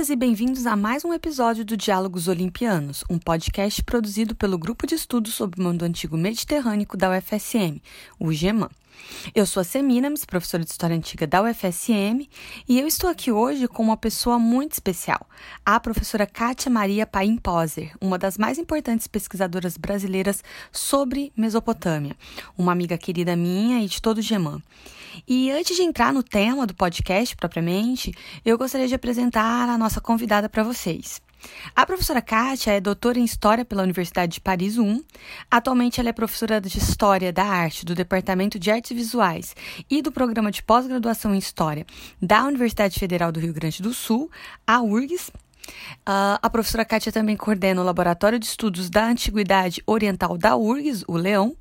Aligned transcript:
Bem-vindas 0.00 0.08
e 0.08 0.16
bem-vindos 0.16 0.66
a 0.66 0.74
mais 0.74 1.04
um 1.04 1.12
episódio 1.12 1.62
do 1.62 1.76
Diálogos 1.76 2.26
Olimpianos, 2.26 3.04
um 3.10 3.18
podcast 3.18 3.82
produzido 3.84 4.34
pelo 4.34 4.56
Grupo 4.56 4.86
de 4.86 4.94
Estudos 4.94 5.34
sobre 5.34 5.60
o 5.60 5.62
Mundo 5.62 5.82
Antigo 5.82 6.16
Mediterrâneo 6.16 6.86
da 6.96 7.10
UFSM, 7.10 7.82
o 8.18 8.32
GEMAN. 8.32 8.70
Eu 9.34 9.44
sou 9.44 9.60
a 9.60 9.64
Semiramis, 9.64 10.24
professora 10.24 10.64
de 10.64 10.70
História 10.70 10.96
Antiga 10.96 11.26
da 11.26 11.42
UFSM, 11.42 12.26
e 12.66 12.80
eu 12.80 12.86
estou 12.86 13.10
aqui 13.10 13.30
hoje 13.30 13.68
com 13.68 13.82
uma 13.82 13.96
pessoa 13.96 14.38
muito 14.38 14.72
especial, 14.72 15.28
a 15.66 15.78
professora 15.78 16.26
Kátia 16.26 16.70
Maria 16.70 17.06
Paim 17.06 17.36
Poser, 17.36 17.92
uma 18.00 18.16
das 18.16 18.38
mais 18.38 18.56
importantes 18.56 19.06
pesquisadoras 19.06 19.76
brasileiras 19.76 20.42
sobre 20.72 21.30
Mesopotâmia, 21.36 22.16
uma 22.56 22.72
amiga 22.72 22.96
querida 22.96 23.36
minha 23.36 23.84
e 23.84 23.86
de 23.86 24.00
todo 24.00 24.16
o 24.16 24.22
GEMAN. 24.22 24.62
E 25.26 25.50
antes 25.50 25.76
de 25.76 25.82
entrar 25.82 26.12
no 26.12 26.22
tema 26.22 26.66
do 26.66 26.74
podcast 26.74 27.36
propriamente, 27.36 28.12
eu 28.44 28.58
gostaria 28.58 28.88
de 28.88 28.94
apresentar 28.94 29.68
a 29.68 29.78
nossa 29.78 30.00
convidada 30.00 30.48
para 30.48 30.62
vocês. 30.62 31.20
A 31.74 31.86
professora 31.86 32.20
Kátia 32.20 32.72
é 32.72 32.80
doutora 32.80 33.18
em 33.18 33.24
História 33.24 33.64
pela 33.64 33.82
Universidade 33.82 34.34
de 34.34 34.40
Paris 34.40 34.76
I. 34.76 35.04
Atualmente 35.50 35.98
ela 35.98 36.10
é 36.10 36.12
professora 36.12 36.60
de 36.60 36.76
História 36.76 37.32
da 37.32 37.44
Arte 37.44 37.84
do 37.84 37.94
Departamento 37.94 38.58
de 38.58 38.70
Artes 38.70 38.96
Visuais 38.96 39.54
e 39.88 40.02
do 40.02 40.12
Programa 40.12 40.50
de 40.50 40.62
Pós-Graduação 40.62 41.34
em 41.34 41.38
História 41.38 41.86
da 42.20 42.44
Universidade 42.44 42.98
Federal 42.98 43.32
do 43.32 43.40
Rio 43.40 43.54
Grande 43.54 43.82
do 43.82 43.94
Sul, 43.94 44.30
a 44.66 44.82
URGS, 44.82 45.32
Uh, 46.00 46.38
a 46.42 46.50
professora 46.50 46.84
Kátia 46.84 47.12
também 47.12 47.36
coordena 47.36 47.80
o 47.80 47.84
Laboratório 47.84 48.38
de 48.38 48.46
Estudos 48.46 48.90
da 48.90 49.06
Antiguidade 49.06 49.82
Oriental 49.86 50.36
da 50.36 50.56
URGS, 50.56 51.04
o 51.06 51.16
Leão, 51.16 51.56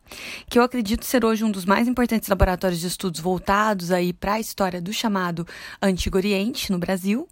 que 0.49 0.57
eu 0.57 0.63
acredito 0.63 1.05
ser 1.05 1.23
hoje 1.25 1.43
um 1.43 1.51
dos 1.51 1.65
mais 1.65 1.87
importantes 1.87 2.29
laboratórios 2.29 2.79
de 2.79 2.87
estudos 2.87 3.19
voltados 3.19 3.91
aí 3.91 4.13
para 4.13 4.33
a 4.33 4.39
história 4.39 4.81
do 4.81 4.91
chamado 4.91 5.45
Antigo 5.81 6.17
Oriente 6.17 6.71
no 6.71 6.79
Brasil. 6.79 7.27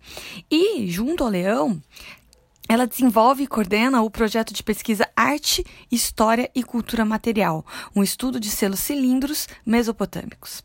E, 0.52 0.88
junto 0.88 1.24
ao 1.24 1.30
Leão, 1.30 1.82
ela 2.70 2.86
desenvolve 2.86 3.44
e 3.44 3.48
coordena 3.48 4.02
o 4.02 4.12
projeto 4.12 4.54
de 4.54 4.62
pesquisa 4.62 5.08
Arte, 5.16 5.66
História 5.90 6.52
e 6.54 6.64
Cultura 6.64 7.06
Material, 7.06 7.66
um 7.96 8.04
estudo 8.04 8.40
de 8.40 8.50
selos 8.50 8.82
cilindros 8.82 9.48
mesopotâmicos. 9.66 10.64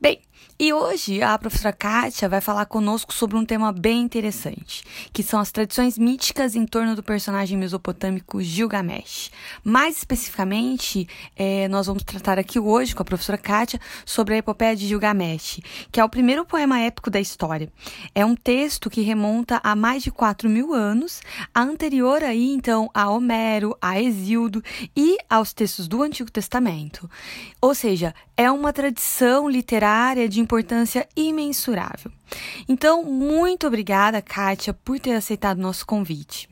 Bem, 0.00 0.20
e 0.62 0.74
hoje 0.74 1.22
a 1.22 1.38
professora 1.38 1.72
Kátia 1.72 2.28
vai 2.28 2.42
falar 2.42 2.66
conosco 2.66 3.14
sobre 3.14 3.34
um 3.34 3.46
tema 3.46 3.72
bem 3.72 4.02
interessante, 4.02 4.84
que 5.10 5.22
são 5.22 5.40
as 5.40 5.50
tradições 5.50 5.96
míticas 5.96 6.54
em 6.54 6.66
torno 6.66 6.94
do 6.94 7.02
personagem 7.02 7.56
mesopotâmico 7.56 8.42
Gilgamesh. 8.42 9.30
Mais 9.64 9.96
especificamente, 9.96 11.08
é, 11.34 11.66
nós 11.68 11.86
vamos 11.86 12.02
tratar 12.02 12.38
aqui 12.38 12.58
hoje 12.58 12.94
com 12.94 13.00
a 13.00 13.06
professora 13.06 13.38
Kátia 13.38 13.80
sobre 14.04 14.34
a 14.34 14.36
epopeia 14.36 14.76
de 14.76 14.86
Gilgamesh, 14.86 15.60
que 15.90 15.98
é 15.98 16.04
o 16.04 16.10
primeiro 16.10 16.44
poema 16.44 16.78
épico 16.78 17.08
da 17.08 17.18
história. 17.18 17.72
É 18.14 18.22
um 18.22 18.36
texto 18.36 18.90
que 18.90 19.00
remonta 19.00 19.62
a 19.64 19.74
mais 19.74 20.02
de 20.02 20.10
4 20.10 20.46
mil 20.46 20.74
anos, 20.74 21.22
a 21.54 21.62
anterior 21.62 22.22
aí 22.22 22.52
então 22.52 22.90
a 22.92 23.08
Homero, 23.08 23.74
a 23.80 23.98
Exildo 23.98 24.62
e 24.94 25.16
aos 25.26 25.54
textos 25.54 25.88
do 25.88 26.02
Antigo 26.02 26.30
Testamento. 26.30 27.08
Ou 27.62 27.74
seja, 27.74 28.14
é 28.40 28.50
uma 28.50 28.72
tradição 28.72 29.50
literária 29.50 30.26
de 30.26 30.40
importância 30.40 31.06
imensurável. 31.14 32.10
Então, 32.66 33.04
muito 33.04 33.66
obrigada, 33.66 34.22
Kátia, 34.22 34.72
por 34.72 34.98
ter 34.98 35.12
aceitado 35.12 35.58
nosso 35.58 35.84
convite. 35.84 36.48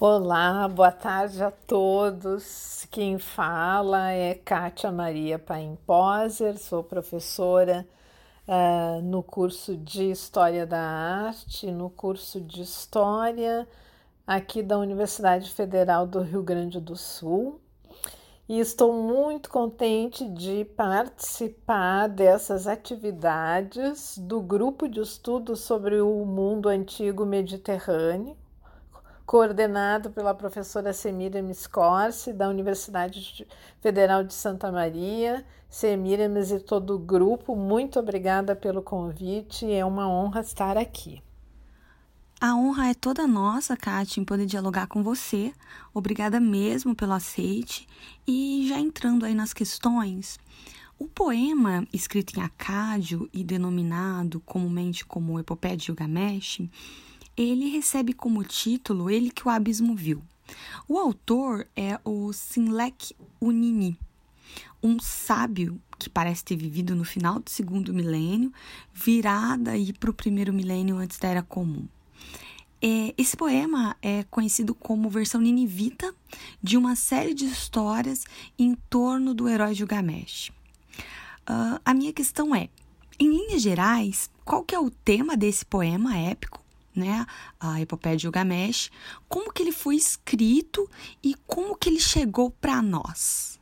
Olá, 0.00 0.66
boa 0.68 0.90
tarde 0.90 1.42
a 1.42 1.50
todos. 1.50 2.88
Quem 2.90 3.18
fala 3.18 4.10
é 4.10 4.36
Kátia 4.36 4.90
Maria 4.90 5.38
Paim 5.38 5.76
Poser, 5.86 6.56
sou 6.56 6.82
professora 6.82 7.86
uh, 8.48 9.02
no 9.02 9.22
curso 9.22 9.76
de 9.76 10.10
História 10.10 10.64
da 10.64 10.80
Arte, 10.80 11.70
no 11.70 11.90
curso 11.90 12.40
de 12.40 12.62
História 12.62 13.68
aqui 14.26 14.62
da 14.62 14.78
Universidade 14.78 15.50
Federal 15.50 16.06
do 16.06 16.22
Rio 16.22 16.42
Grande 16.42 16.80
do 16.80 16.96
Sul 16.96 17.60
e 18.52 18.60
estou 18.60 18.92
muito 18.92 19.48
contente 19.48 20.28
de 20.28 20.66
participar 20.76 22.06
dessas 22.06 22.66
atividades 22.66 24.18
do 24.18 24.42
grupo 24.42 24.86
de 24.86 25.00
estudos 25.00 25.60
sobre 25.60 26.02
o 26.02 26.22
mundo 26.26 26.68
antigo 26.68 27.24
mediterrâneo, 27.24 28.36
coordenado 29.24 30.10
pela 30.10 30.34
professora 30.34 30.92
Semira 30.92 31.40
Miscorsi, 31.40 32.30
da 32.30 32.46
Universidade 32.46 33.48
Federal 33.80 34.22
de 34.22 34.34
Santa 34.34 34.70
Maria. 34.70 35.46
Semira 35.66 36.24
e 36.24 36.60
todo 36.60 36.96
o 36.96 36.98
grupo, 36.98 37.56
muito 37.56 37.98
obrigada 37.98 38.54
pelo 38.54 38.82
convite, 38.82 39.72
é 39.72 39.82
uma 39.82 40.06
honra 40.06 40.42
estar 40.42 40.76
aqui. 40.76 41.22
A 42.44 42.56
honra 42.56 42.88
é 42.88 42.94
toda 42.94 43.24
nossa, 43.24 43.76
Kátia, 43.76 44.20
em 44.20 44.24
poder 44.24 44.46
dialogar 44.46 44.88
com 44.88 45.00
você. 45.00 45.52
Obrigada 45.94 46.40
mesmo 46.40 46.92
pelo 46.92 47.12
aceite. 47.12 47.86
E 48.26 48.66
já 48.68 48.80
entrando 48.80 49.24
aí 49.24 49.32
nas 49.32 49.52
questões, 49.52 50.40
o 50.98 51.06
poema 51.06 51.86
escrito 51.92 52.36
em 52.36 52.42
acádio 52.42 53.30
e 53.32 53.44
denominado 53.44 54.40
comumente 54.40 55.04
como 55.04 55.38
Epopeia 55.38 55.76
de 55.76 55.84
Gilgamesh, 55.84 56.62
ele 57.36 57.68
recebe 57.68 58.12
como 58.12 58.42
título 58.42 59.08
Ele 59.08 59.30
que 59.30 59.46
o 59.46 59.48
Abismo 59.48 59.94
Viu. 59.94 60.20
O 60.88 60.98
autor 60.98 61.64
é 61.76 62.00
o 62.04 62.32
Sinlek 62.32 63.14
Unini, 63.40 63.96
um 64.82 64.98
sábio 64.98 65.80
que 65.96 66.10
parece 66.10 66.42
ter 66.42 66.56
vivido 66.56 66.96
no 66.96 67.04
final 67.04 67.38
do 67.38 67.48
segundo 67.48 67.94
milênio, 67.94 68.52
virada 68.92 69.70
aí 69.70 69.92
para 69.92 70.10
o 70.10 70.14
primeiro 70.14 70.52
milênio 70.52 70.96
antes 70.96 71.20
da 71.20 71.28
Era 71.28 71.42
Comum. 71.44 71.86
É, 72.84 73.14
esse 73.16 73.36
poema 73.36 73.96
é 74.02 74.24
conhecido 74.24 74.74
como 74.74 75.08
versão 75.08 75.40
ninivita 75.40 76.12
de 76.60 76.76
uma 76.76 76.96
série 76.96 77.32
de 77.32 77.44
histórias 77.44 78.24
em 78.58 78.74
torno 78.74 79.32
do 79.32 79.48
herói 79.48 79.72
Gilgamesh. 79.72 80.48
Uh, 81.48 81.78
a 81.84 81.94
minha 81.94 82.12
questão 82.12 82.52
é, 82.52 82.68
em 83.20 83.30
linhas 83.30 83.62
gerais, 83.62 84.28
qual 84.44 84.64
que 84.64 84.74
é 84.74 84.80
o 84.80 84.90
tema 84.90 85.36
desse 85.36 85.64
poema 85.64 86.18
épico, 86.18 86.60
né? 86.92 87.24
A 87.60 87.80
epopeia 87.80 88.16
de 88.16 88.22
Gilgamesh, 88.22 88.90
como 89.28 89.52
que 89.52 89.62
ele 89.62 89.72
foi 89.72 89.94
escrito 89.94 90.90
e 91.22 91.36
como 91.46 91.76
que 91.76 91.88
ele 91.88 92.00
chegou 92.00 92.50
para 92.50 92.82
nós? 92.82 93.60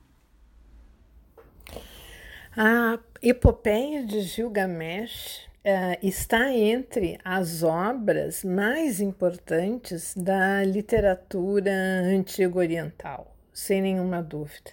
A 2.56 2.98
epopeia 3.22 4.04
de 4.04 4.22
Gilgamesh 4.22 5.49
uh, 5.64 6.06
está 6.06 6.52
entre 6.52 7.18
as 7.24 7.62
obras 7.62 8.44
mais 8.44 9.00
importantes 9.00 10.14
da 10.16 10.64
literatura 10.64 11.72
antigo-oriental, 11.72 13.36
sem 13.52 13.82
nenhuma 13.82 14.22
dúvida. 14.22 14.72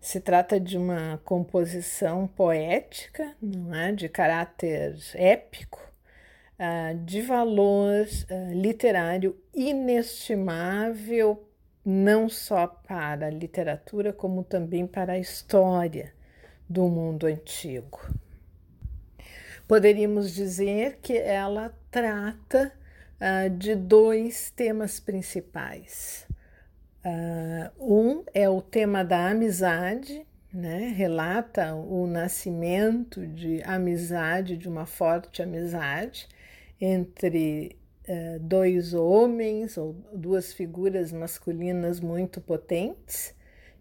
Se 0.00 0.20
trata 0.20 0.60
de 0.60 0.78
uma 0.78 1.20
composição 1.24 2.26
poética, 2.28 3.34
não 3.42 3.74
é, 3.74 3.92
de 3.92 4.08
caráter 4.08 4.96
épico, 5.14 5.80
uh, 6.58 6.96
de 7.04 7.20
valor 7.20 8.06
uh, 8.06 8.52
literário 8.52 9.36
inestimável, 9.54 11.44
não 11.84 12.28
só 12.28 12.66
para 12.66 13.26
a 13.26 13.30
literatura, 13.30 14.12
como 14.12 14.44
também 14.44 14.86
para 14.86 15.14
a 15.14 15.18
história 15.18 16.12
do 16.68 16.86
mundo 16.86 17.26
antigo. 17.26 17.98
Poderíamos 19.68 20.34
dizer 20.34 20.98
que 21.02 21.18
ela 21.18 21.76
trata 21.90 22.72
uh, 23.20 23.50
de 23.50 23.74
dois 23.74 24.50
temas 24.50 24.98
principais. 24.98 26.26
Uh, 27.04 27.70
um 27.78 28.24
é 28.32 28.48
o 28.48 28.62
tema 28.62 29.04
da 29.04 29.28
amizade, 29.28 30.26
né? 30.50 30.88
relata 30.96 31.74
o 31.74 32.06
nascimento 32.06 33.26
de 33.26 33.62
amizade, 33.62 34.56
de 34.56 34.66
uma 34.66 34.86
forte 34.86 35.42
amizade 35.42 36.26
entre 36.80 37.76
uh, 38.08 38.40
dois 38.40 38.94
homens 38.94 39.76
ou 39.76 39.94
duas 40.14 40.50
figuras 40.50 41.12
masculinas 41.12 42.00
muito 42.00 42.40
potentes, 42.40 43.34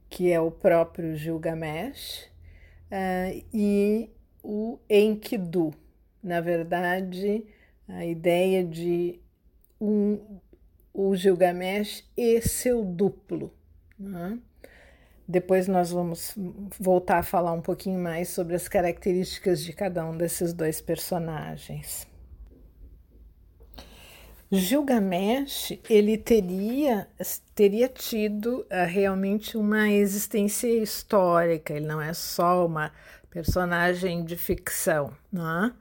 que 0.10 0.34
é 0.34 0.40
o 0.42 0.52
próprio 0.52 1.16
Gilgamesh 1.16 2.30
uh, 2.92 3.42
e 3.54 4.12
o 4.48 4.80
Enkidu. 4.90 5.74
Na 6.24 6.40
verdade, 6.40 7.46
a 7.86 8.06
ideia 8.06 8.64
de 8.64 9.20
um, 9.80 10.40
o 10.94 11.14
Gilgamesh 11.14 12.10
e 12.16 12.42
seu 12.42 12.86
duplo. 12.86 13.54
Né? 14.00 14.40
Depois 15.28 15.68
nós 15.68 15.92
vamos 15.92 16.34
voltar 16.80 17.20
a 17.20 17.24
falar 17.24 17.52
um 17.52 17.62
pouquinho 17.62 18.00
mais 18.00 18.30
sobre 18.30 18.56
as 18.56 18.70
características 18.70 19.62
de 19.62 19.74
cada 19.74 20.06
um 20.06 20.16
desses 20.16 20.54
dois 20.54 20.80
personagens. 20.80 22.08
Gilgamesh 24.50 25.78
ele 25.90 26.18
teria 26.18 27.06
teria 27.54 27.90
tido 27.90 28.62
uh, 28.62 28.88
realmente 28.88 29.58
uma 29.58 29.90
existência 29.90 30.70
histórica. 30.70 31.74
Ele 31.74 31.86
não 31.86 32.02
é 32.02 32.14
só 32.14 32.66
uma 32.66 32.94
personagem 33.30 34.24
de 34.24 34.36
ficção, 34.36 35.16
não 35.32 35.66
é? 35.66 35.74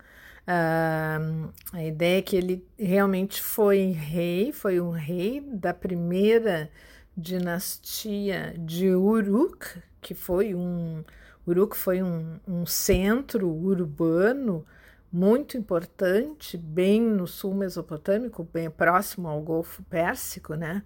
Uh, 0.49 1.53
a 1.73 1.83
ideia 1.83 2.19
é 2.19 2.23
que 2.23 2.37
ele 2.37 2.65
realmente 2.79 3.43
foi 3.43 3.91
rei, 3.91 4.53
foi 4.53 4.81
um 4.81 4.91
rei 4.91 5.41
da 5.41 5.75
primeira 5.75 6.71
dinastia 7.17 8.55
de 8.57 8.91
Uruk, 8.91 9.83
que 10.01 10.15
foi 10.15 10.55
um 10.55 11.03
Uruk 11.47 11.77
foi 11.77 12.03
um, 12.03 12.39
um 12.47 12.67
centro 12.67 13.49
urbano 13.49 14.65
muito 15.13 15.57
importante, 15.57 16.57
bem 16.57 17.01
no 17.01 17.27
sul 17.27 17.55
mesopotâmico, 17.55 18.45
bem 18.53 18.69
próximo 18.71 19.29
ao 19.29 19.41
Golfo 19.41 19.83
Pérsico, 19.85 20.55
né? 20.55 20.83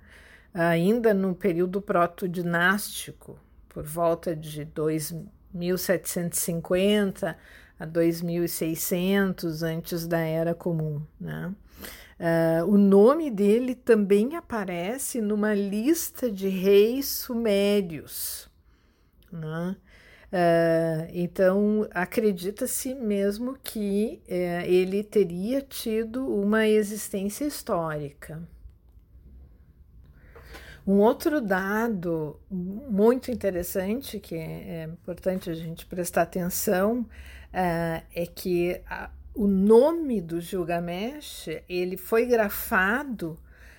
ainda 0.53 1.15
no 1.15 1.35
período 1.35 1.81
proto-dinástico, 1.81 3.39
por 3.69 3.85
volta 3.85 4.35
de 4.35 4.65
2750 5.52 7.37
a 7.79 7.85
2600 7.87 9.62
antes 9.62 10.06
da 10.06 10.19
Era 10.20 10.55
Comum. 10.55 11.02
Né? 11.20 11.55
Uh, 12.19 12.67
o 12.67 12.76
nome 12.76 13.31
dele 13.31 13.75
também 13.75 14.37
aparece 14.37 15.20
numa 15.20 15.55
lista 15.55 16.31
de 16.31 16.49
reis 16.49 17.06
sumérios. 17.06 18.50
Né? 19.32 19.76
Uh, 20.31 21.11
então, 21.12 21.88
acredita-se 21.93 22.94
mesmo 22.94 23.56
que 23.64 24.23
uh, 24.29 24.67
ele 24.67 25.02
teria 25.02 25.62
tido 25.62 26.26
uma 26.26 26.69
existência 26.69 27.44
histórica. 27.44 28.47
Um 30.87 30.99
outro 30.99 31.41
dado 31.41 32.41
muito 32.50 33.31
interessante, 33.31 34.19
que 34.19 34.35
é, 34.35 34.85
importante 34.85 35.50
a 35.50 35.55
gente 35.55 35.87
prestar 35.87 36.23
atenção, 36.23 37.00
uh, 37.00 37.06
é 38.15 38.27
que 38.35 38.81
a, 38.88 39.11
o 39.35 39.47
nome 39.47 40.21
do 40.21 40.41
Gilgamesh 40.41 41.49
ele 41.69 41.97
foi 41.97 42.27
grafado 42.27 43.38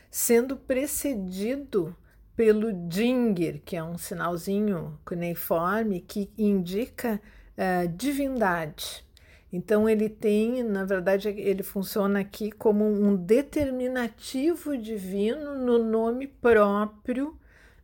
sendo 0.09 0.56
precedido 0.56 1.95
pelo 2.36 2.71
Dinger, 2.88 3.62
que 3.63 3.75
é 3.75 3.83
um 3.83 3.97
sinalzinho 3.97 5.00
cuneiforme 5.06 6.01
que 6.01 6.30
indica 6.38 7.21
uh, 7.57 7.88
divindade. 7.89 9.06
Então 9.51 9.89
ele 9.89 10.07
tem, 10.07 10.63
na 10.63 10.86
verdade, 10.86 11.27
ele 11.27 11.62
funciona 11.62 12.21
aqui 12.21 12.51
como 12.51 12.86
um 12.86 13.15
determinativo 13.15 14.77
divino 14.77 15.57
no 15.57 15.77
nome 15.77 16.27
próprio 16.27 17.38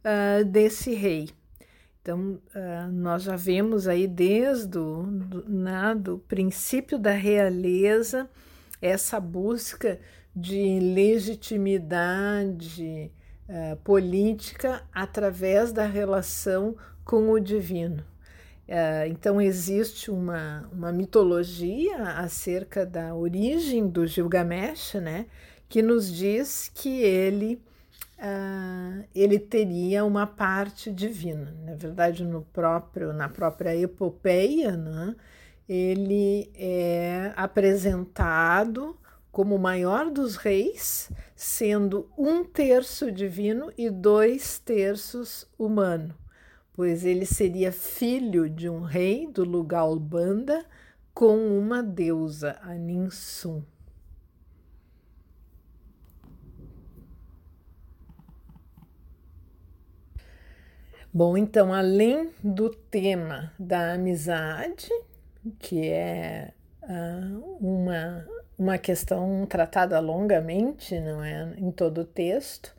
uh, 0.04 0.46
desse 0.46 0.94
rei. 0.94 1.30
Então 2.02 2.40
uh, 2.56 2.88
nós 2.90 3.24
já 3.24 3.36
vemos 3.36 3.86
aí 3.86 4.08
desde 4.08 4.78
o 4.78 5.04
do, 5.04 5.44
né, 5.50 5.94
do 5.94 6.20
princípio 6.20 6.98
da 6.98 7.12
realeza 7.12 8.30
essa 8.82 9.20
busca 9.20 10.00
de 10.34 10.80
legitimidade, 10.80 13.12
uh, 13.50 13.76
política 13.78 14.84
através 14.94 15.74
da 15.74 15.86
relação 15.86 16.78
com 17.04 17.32
o 17.32 17.40
divino. 17.40 18.06
Uh, 18.68 19.08
então, 19.10 19.40
existe 19.40 20.12
uma, 20.12 20.70
uma 20.74 20.92
mitologia 20.92 22.04
acerca 22.18 22.86
da 22.86 23.16
origem 23.16 23.88
do 23.88 24.06
Gilgamesh, 24.06 24.96
né, 24.96 25.26
que 25.70 25.82
nos 25.82 26.14
diz 26.14 26.70
que 26.74 27.02
ele, 27.02 27.62
uh, 28.20 29.06
ele 29.16 29.40
teria 29.40 30.04
uma 30.04 30.28
parte 30.28 30.92
divina. 30.92 31.56
Na 31.64 31.76
verdade, 31.76 32.26
no 32.26 32.42
próprio, 32.42 33.14
na 33.14 33.30
própria 33.30 33.74
epopeia, 33.76 34.76
né, 34.76 35.16
ele 35.68 36.52
é 36.54 37.32
apresentado 37.38 38.98
como 39.32 39.56
o 39.56 39.60
maior 39.60 40.10
dos 40.10 40.36
reis, 40.36 41.12
sendo 41.36 42.10
um 42.18 42.44
terço 42.44 43.12
divino 43.12 43.72
e 43.78 43.88
dois 43.88 44.58
terços 44.58 45.48
humano, 45.60 46.16
pois 46.78 47.04
ele 47.04 47.26
seria 47.26 47.72
filho 47.72 48.48
de 48.48 48.70
um 48.70 48.82
rei 48.82 49.26
do 49.26 49.44
lugar 49.44 49.94
Banda 49.96 50.64
com 51.12 51.36
uma 51.36 51.82
deusa, 51.82 52.60
a 52.62 52.76
Ninsum. 52.76 53.64
Bom, 61.12 61.36
então, 61.36 61.74
além 61.74 62.30
do 62.44 62.70
tema 62.70 63.52
da 63.58 63.94
amizade, 63.94 64.88
que 65.58 65.88
é 65.88 66.54
uh, 66.84 67.58
uma 67.60 68.24
uma 68.58 68.78
questão 68.78 69.46
tratada 69.46 70.00
longamente, 70.00 71.00
não 71.00 71.24
é, 71.24 71.54
em 71.58 71.72
todo 71.72 72.02
o 72.02 72.06
texto. 72.06 72.76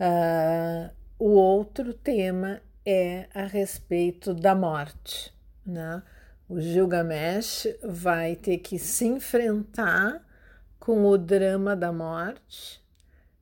Uh, 0.00 0.90
o 1.18 1.32
outro 1.32 1.92
tema 1.92 2.62
é 2.90 3.28
a 3.34 3.44
respeito 3.44 4.34
da 4.34 4.54
morte, 4.54 5.32
né? 5.64 6.02
O 6.48 6.60
Gilgamesh 6.60 7.68
vai 7.82 8.34
ter 8.34 8.58
que 8.58 8.78
se 8.78 9.06
enfrentar 9.06 10.20
com 10.80 11.04
o 11.04 11.16
drama 11.16 11.76
da 11.76 11.92
morte 11.92 12.82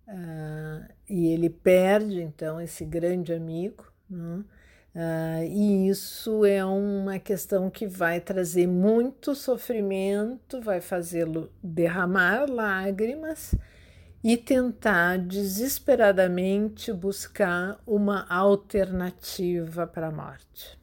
uh, 0.06 0.92
e 1.08 1.28
ele 1.28 1.48
perde 1.48 2.20
então 2.20 2.60
esse 2.60 2.84
grande 2.84 3.32
amigo. 3.32 3.90
Né? 4.10 4.44
Uh, 4.94 5.44
e 5.44 5.88
isso 5.88 6.44
é 6.44 6.62
uma 6.64 7.18
questão 7.18 7.70
que 7.70 7.86
vai 7.86 8.20
trazer 8.20 8.66
muito 8.66 9.34
sofrimento, 9.34 10.60
vai 10.60 10.80
fazê-lo 10.80 11.50
derramar 11.62 12.44
lágrimas 12.50 13.54
e 14.28 14.36
tentar 14.36 15.16
desesperadamente 15.16 16.92
buscar 16.92 17.80
uma 17.86 18.26
alternativa 18.28 19.86
para 19.86 20.08
a 20.08 20.12
morte. 20.12 20.78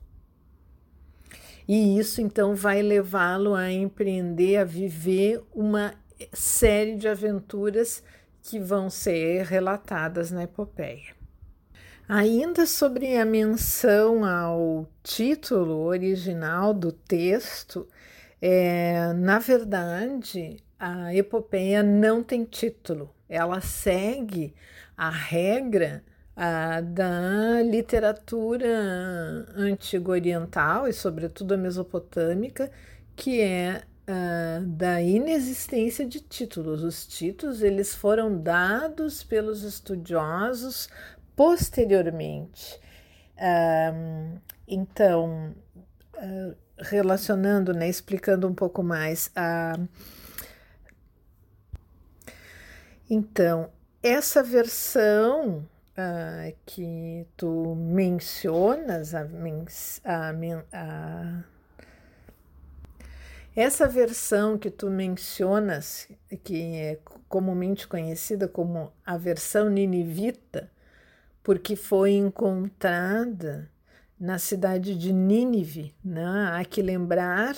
E 1.67 1.99
isso 1.99 2.21
então 2.21 2.55
vai 2.55 2.81
levá-lo 2.81 3.53
a 3.53 3.71
empreender, 3.71 4.57
a 4.57 4.63
viver 4.63 5.43
uma 5.53 5.93
série 6.33 6.95
de 6.95 7.07
aventuras 7.07 8.01
que 8.41 8.57
vão 8.59 8.89
ser 8.89 9.45
relatadas 9.45 10.31
na 10.31 10.45
epopeia. 10.45 11.13
Ainda 12.09 12.65
sobre 12.65 13.15
a 13.15 13.25
menção 13.25 14.25
ao 14.25 14.89
título 15.03 15.83
original 15.83 16.73
do 16.73 16.91
texto, 16.91 17.87
é, 18.41 19.13
na 19.13 19.37
verdade, 19.37 20.57
a 20.79 21.13
epopeia 21.13 21.83
não 21.83 22.23
tem 22.23 22.43
título, 22.43 23.14
ela 23.27 23.61
segue 23.61 24.53
a 24.97 25.09
regra 25.09 26.03
a, 26.35 26.81
da 26.81 27.61
literatura 27.63 28.67
antigo-oriental 29.55 30.87
e, 30.87 30.93
sobretudo, 30.93 31.53
a 31.53 31.57
mesopotâmica, 31.57 32.71
que 33.15 33.41
é 33.41 33.83
a, 34.07 34.61
da 34.65 35.01
inexistência 35.01 36.05
de 36.05 36.19
títulos. 36.19 36.83
Os 36.83 37.05
títulos 37.05 37.61
eles 37.61 37.95
foram 37.95 38.41
dados 38.41 39.23
pelos 39.23 39.63
estudiosos 39.63 40.89
posteriormente. 41.35 42.79
Um, 43.37 44.37
então, 44.67 45.53
relacionando, 46.77 47.73
né, 47.73 47.87
explicando 47.87 48.47
um 48.47 48.53
pouco 48.53 48.83
mais 48.83 49.31
a. 49.35 49.73
Então, 53.09 53.69
essa 54.01 54.41
versão 54.41 55.67
uh, 55.97 56.55
que 56.65 57.27
tu 57.37 57.75
mencionas, 57.75 59.13
a, 59.13 59.21
a, 60.03 60.33
a, 60.73 61.43
essa 63.55 63.87
versão 63.87 64.57
que 64.57 64.69
tu 64.69 64.89
mencionas, 64.89 66.09
que 66.43 66.75
é 66.75 66.99
comumente 67.29 67.87
conhecida 67.87 68.47
como 68.47 68.91
a 69.05 69.17
versão 69.17 69.69
ninivita, 69.69 70.71
porque 71.43 71.75
foi 71.75 72.13
encontrada 72.13 73.69
na 74.19 74.39
cidade 74.39 74.97
de 74.97 75.13
Nínive. 75.13 75.93
Né? 76.03 76.49
Há 76.53 76.65
que 76.65 76.81
lembrar 76.81 77.55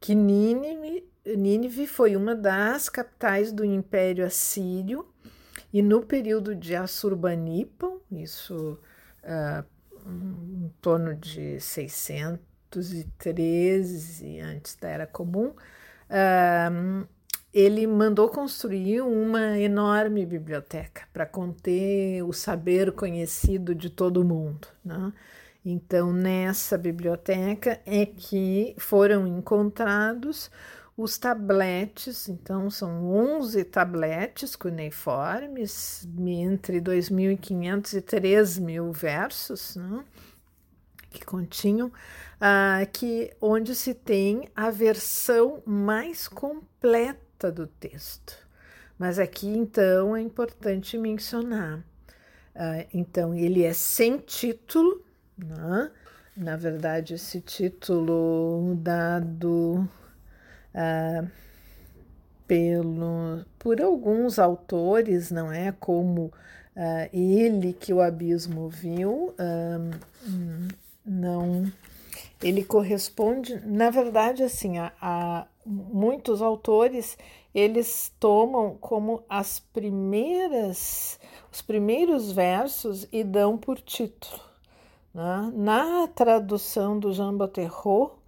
que 0.00 0.14
Nínive, 0.14 1.04
Nínive 1.24 1.86
foi 1.86 2.16
uma 2.16 2.34
das 2.34 2.88
capitais 2.88 3.52
do 3.52 3.64
Império 3.64 4.26
Assírio 4.26 5.06
e 5.72 5.80
no 5.82 6.02
período 6.02 6.54
de 6.54 6.76
Assurbanipal, 6.76 8.00
isso 8.10 8.78
uh, 9.24 9.64
em 10.06 10.70
torno 10.80 11.14
de 11.14 11.60
613 11.60 14.40
antes 14.40 14.76
da 14.76 14.88
Era 14.88 15.06
Comum, 15.06 15.48
uh, 15.48 15.54
ele 17.52 17.86
mandou 17.86 18.28
construir 18.28 19.00
uma 19.00 19.58
enorme 19.58 20.26
biblioteca 20.26 21.02
para 21.12 21.24
conter 21.24 22.22
o 22.22 22.32
saber 22.32 22.90
conhecido 22.92 23.74
de 23.74 23.88
todo 23.88 24.24
mundo. 24.24 24.68
Né? 24.84 25.12
Então, 25.64 26.12
nessa 26.12 26.76
biblioteca 26.76 27.80
é 27.86 28.04
que 28.04 28.74
foram 28.76 29.26
encontrados 29.26 30.50
os 30.96 31.18
tabletes, 31.18 32.28
então 32.28 32.70
são 32.70 33.04
11 33.10 33.64
tabletes 33.64 34.54
cuneiformes, 34.54 36.06
entre 36.18 36.80
2.500 36.80 37.94
e 37.94 38.02
3.000 38.02 38.92
versos, 38.92 39.76
né, 39.76 40.04
que 41.10 41.24
continham, 41.24 41.88
uh, 41.88 42.90
que, 42.92 43.32
onde 43.40 43.74
se 43.74 43.92
tem 43.92 44.48
a 44.54 44.70
versão 44.70 45.62
mais 45.66 46.28
completa 46.28 47.50
do 47.50 47.66
texto. 47.66 48.36
Mas 48.96 49.18
aqui, 49.18 49.48
então, 49.48 50.14
é 50.14 50.20
importante 50.20 50.96
mencionar. 50.96 51.78
Uh, 52.54 52.86
então, 52.94 53.34
ele 53.34 53.64
é 53.64 53.72
sem 53.72 54.18
título, 54.18 55.04
né? 55.36 55.90
na 56.36 56.56
verdade, 56.56 57.14
esse 57.14 57.40
título 57.40 58.76
dado 58.76 59.88
uh, 60.74 61.30
pelo, 62.46 63.44
por 63.58 63.80
alguns 63.80 64.38
autores, 64.38 65.30
não 65.30 65.50
é? 65.50 65.72
Como 65.72 66.26
uh, 66.26 67.08
ele 67.12 67.72
que 67.72 67.92
o 67.92 68.00
abismo 68.00 68.68
viu, 68.68 69.34
não. 71.04 71.70
Ele 72.42 72.64
corresponde, 72.64 73.60
na 73.64 73.88
verdade, 73.88 74.42
assim, 74.42 74.78
a, 74.78 74.92
a 75.00 75.46
muitos 75.64 76.42
autores 76.42 77.16
eles 77.54 78.12
tomam 78.18 78.76
como 78.80 79.22
as 79.28 79.60
primeiras, 79.60 81.20
os 81.52 81.62
primeiros 81.62 82.32
versos 82.32 83.06
e 83.12 83.22
dão 83.22 83.56
por 83.56 83.80
título. 83.80 84.40
Né? 85.14 85.52
Na 85.54 86.08
tradução 86.08 86.98
do 86.98 87.12
Jean 87.12 87.34
Boterreau, 87.36 88.18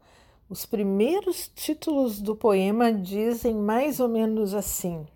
os 0.48 0.64
primeiros 0.64 1.48
títulos 1.48 2.20
do 2.20 2.36
poema 2.36 2.92
dizem 2.92 3.54
mais 3.54 3.98
ou 3.98 4.08
menos 4.08 4.54
assim: 4.54 5.06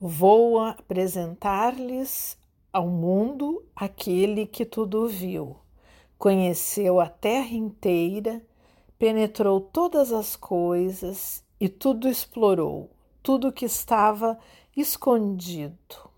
Vou 0.00 0.58
apresentar-lhes 0.58 2.36
ao 2.72 2.88
mundo 2.88 3.64
aquele 3.74 4.46
que 4.46 4.64
tudo 4.64 5.06
viu, 5.06 5.56
conheceu 6.18 6.98
a 6.98 7.08
terra 7.08 7.54
inteira, 7.54 8.42
penetrou 8.98 9.60
todas 9.60 10.12
as 10.12 10.34
coisas 10.34 11.44
e 11.60 11.68
tudo 11.68 12.08
explorou, 12.08 12.90
tudo 13.22 13.52
que 13.52 13.64
estava 13.64 14.36
escondido. 14.76 16.13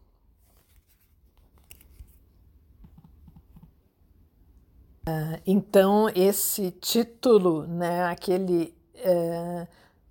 Uh, 5.08 5.40
então, 5.46 6.08
esse 6.14 6.72
título, 6.72 7.64
né, 7.66 8.04
aquele 8.06 8.74
uh, 8.96 9.68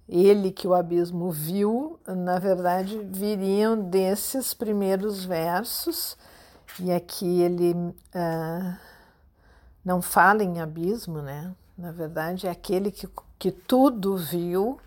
ele 0.07 0.51
que 0.51 0.67
o 0.67 0.73
abismo 0.73 1.31
viu, 1.31 1.99
na 2.07 2.39
verdade, 2.39 2.97
viriam 3.11 3.77
desses 3.77 4.53
primeiros 4.53 5.25
versos, 5.25 6.15
e 6.79 6.91
aqui 6.91 7.41
ele 7.41 7.73
uh, 7.73 8.77
não 9.83 10.01
fala 10.01 10.43
em 10.43 10.61
abismo, 10.61 11.21
né? 11.21 11.53
Na 11.77 11.91
verdade, 11.91 12.47
é 12.47 12.49
aquele 12.49 12.91
que, 12.91 13.07
que 13.37 13.51
tudo 13.51 14.15
viu, 14.15 14.79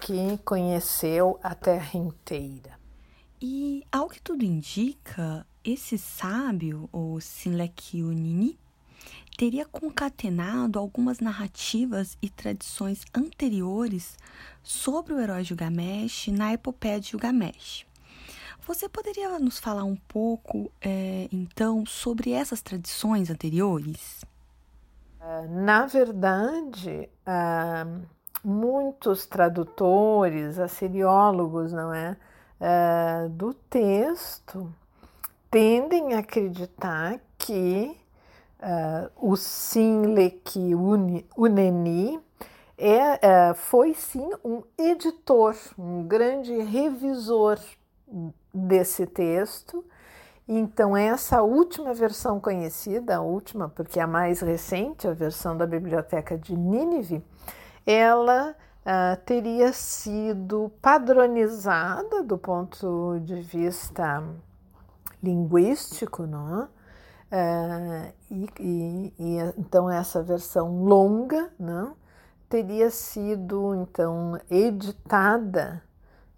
que 0.00 0.38
conheceu 0.44 1.38
a 1.42 1.54
terra 1.54 1.98
inteira. 1.98 2.78
E, 3.40 3.84
ao 3.90 4.08
que 4.08 4.20
tudo 4.20 4.44
indica, 4.44 5.44
esse 5.64 5.98
sábio, 5.98 6.88
o 6.92 7.20
Sinlekiunini, 7.20 8.58
teria 9.36 9.64
concatenado 9.64 10.78
algumas 10.78 11.20
narrativas 11.20 12.16
e 12.22 12.28
tradições 12.28 13.04
anteriores 13.14 14.16
sobre 14.62 15.14
o 15.14 15.20
herói 15.20 15.44
Gilgamesh 15.44 16.28
na 16.28 16.52
epopeia 16.52 17.00
de 17.00 17.10
Gilgamesh. 17.10 17.86
Você 18.66 18.88
poderia 18.88 19.38
nos 19.38 19.58
falar 19.58 19.84
um 19.84 19.96
pouco, 19.96 20.70
é, 20.80 21.28
então, 21.32 21.84
sobre 21.84 22.30
essas 22.30 22.62
tradições 22.62 23.28
anteriores? 23.28 24.24
Ah, 25.20 25.42
na 25.48 25.86
verdade, 25.86 27.08
uh, 27.26 28.02
muitos 28.44 29.26
tradutores, 29.26 30.58
assiriólogos, 30.58 31.72
não 31.72 31.92
é, 31.92 32.16
uh, 32.60 33.28
do 33.30 33.52
texto 33.52 34.72
tendem 35.50 36.14
a 36.14 36.20
acreditar 36.20 37.20
que 37.36 37.96
uh, 38.62 39.10
o 39.16 39.36
Sinleki 39.36 40.72
Uneni 41.36 42.20
é, 42.78 43.14
uh, 43.14 43.54
foi 43.54 43.94
sim 43.94 44.28
um 44.44 44.62
editor, 44.78 45.54
um 45.78 46.04
grande 46.04 46.56
revisor 46.62 47.58
desse 48.52 49.06
texto. 49.06 49.84
Então, 50.48 50.96
essa 50.96 51.42
última 51.42 51.94
versão 51.94 52.40
conhecida, 52.40 53.16
a 53.16 53.20
última 53.20 53.68
porque 53.68 54.00
é 54.00 54.02
a 54.02 54.06
mais 54.06 54.40
recente, 54.40 55.06
a 55.06 55.12
versão 55.12 55.56
da 55.56 55.66
Biblioteca 55.66 56.36
de 56.36 56.56
Nínive, 56.56 57.24
ela 57.86 58.54
uh, 58.80 59.16
teria 59.24 59.72
sido 59.72 60.72
padronizada 60.82 62.22
do 62.22 62.36
ponto 62.36 63.20
de 63.20 63.40
vista 63.40 64.22
linguístico, 65.22 66.26
não 66.26 66.62
é? 66.62 66.81
Uh, 67.32 68.12
e, 68.30 68.46
e, 68.60 69.14
e, 69.18 69.38
então 69.56 69.90
essa 69.90 70.22
versão 70.22 70.84
longa 70.84 71.50
né, 71.58 71.90
teria 72.46 72.90
sido 72.90 73.74
então 73.74 74.38
editada 74.50 75.82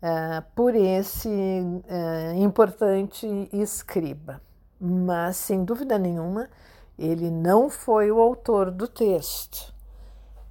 uh, 0.01 0.41
por 0.55 0.73
esse 0.77 1.29
uh, 1.29 2.37
importante 2.37 3.27
escriba, 3.53 4.41
mas 4.81 5.37
sem 5.37 5.65
dúvida 5.65 5.99
nenhuma 5.99 6.49
ele 6.97 7.29
não 7.29 7.69
foi 7.69 8.13
o 8.13 8.21
autor 8.21 8.71
do 8.71 8.87
texto, 8.87 9.75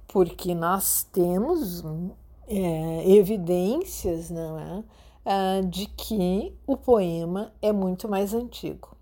porque 0.06 0.54
nós 0.54 1.04
temos 1.04 1.82
é, 2.46 3.10
evidências 3.10 4.28
não 4.28 4.84
é, 5.24 5.62
de 5.62 5.86
que 5.86 6.54
o 6.66 6.76
poema 6.76 7.50
é 7.62 7.72
muito 7.72 8.06
mais 8.10 8.34
antigo. 8.34 8.93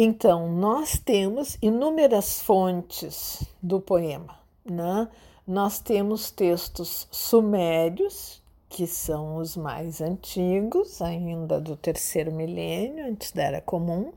Então, 0.00 0.48
nós 0.48 0.96
temos 0.96 1.58
inúmeras 1.60 2.40
fontes 2.40 3.42
do 3.60 3.80
poema. 3.80 4.38
Né? 4.64 5.08
Nós 5.44 5.80
temos 5.80 6.30
textos 6.30 7.08
sumérios, 7.10 8.40
que 8.68 8.86
são 8.86 9.38
os 9.38 9.56
mais 9.56 10.00
antigos, 10.00 11.02
ainda 11.02 11.60
do 11.60 11.74
terceiro 11.74 12.30
milênio, 12.30 13.08
antes 13.08 13.32
da 13.32 13.42
Era 13.42 13.60
Comum. 13.60 14.12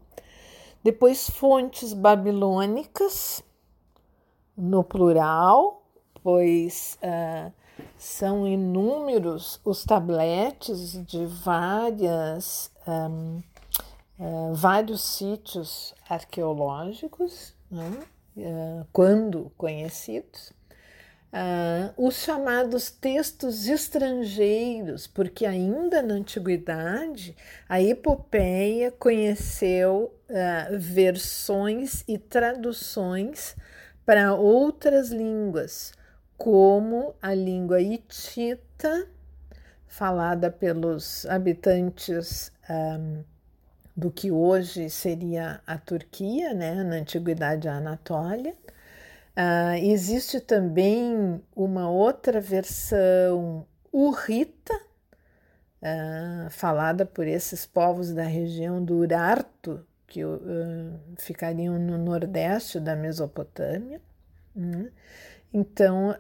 Depois, 0.84 1.28
fontes 1.28 1.94
babilônicas, 1.94 3.44
no 4.56 4.84
plural, 4.84 5.82
pois 6.22 7.00
uh, 7.02 7.52
são 7.98 8.48
inúmeros 8.48 9.60
os 9.66 9.84
tabletes 9.84 11.04
de 11.08 11.26
várias. 11.26 12.72
Um, 12.88 13.42
uh, 14.22 14.54
vários 14.54 15.02
sítios 15.02 15.96
arqueológicos, 16.08 17.56
né, 17.70 18.04
uh, 18.38 18.86
quando 18.94 19.52
conhecidos, 19.58 20.52
uh, 21.34 21.92
os 21.98 22.16
chamados 22.16 22.92
textos 22.92 23.68
estrangeiros, 23.68 25.08
porque 25.08 25.46
ainda 25.46 26.04
na 26.04 26.14
antiguidade 26.14 27.36
a 27.68 27.82
epopeia 27.82 28.92
conheceu 28.92 30.16
versões 30.80 32.06
e 32.08 32.18
traduções 32.18 33.54
para 34.06 34.34
outras 34.34 35.10
línguas, 35.10 35.92
como 36.38 37.14
a 37.22 37.34
língua 37.34 37.82
hitita, 37.82 39.10
falada 39.88 40.50
pelos 40.50 41.26
habitantes 41.26 42.50
um, 42.70 43.24
do 43.96 44.12
que 44.12 44.32
hoje 44.32 44.90
seria 44.90 45.62
a 45.68 45.78
Turquia, 45.78 46.54
né, 46.54 46.84
na 46.84 46.96
antiguidade 46.96 47.68
a 47.68 47.76
Anatólia. 47.76 48.56
Uh, 49.32 49.76
existe 49.82 50.42
também 50.42 51.42
uma 51.56 51.90
outra 51.90 52.42
versão 52.42 53.66
urrita, 53.92 54.74
uh, 55.82 56.50
falada 56.50 57.06
por 57.06 57.26
esses 57.26 57.66
povos 57.66 58.12
da 58.14 58.24
região 58.24 58.84
do 58.84 58.96
Urarto, 58.96 59.86
que 60.08 60.24
uh, 60.26 60.40
ficariam 61.18 61.80
no 61.80 61.98
nordeste 61.98 62.80
da 62.80 62.96
Mesopotâmia. 62.96 64.02
Né. 64.54 64.92
Então, 65.54 66.16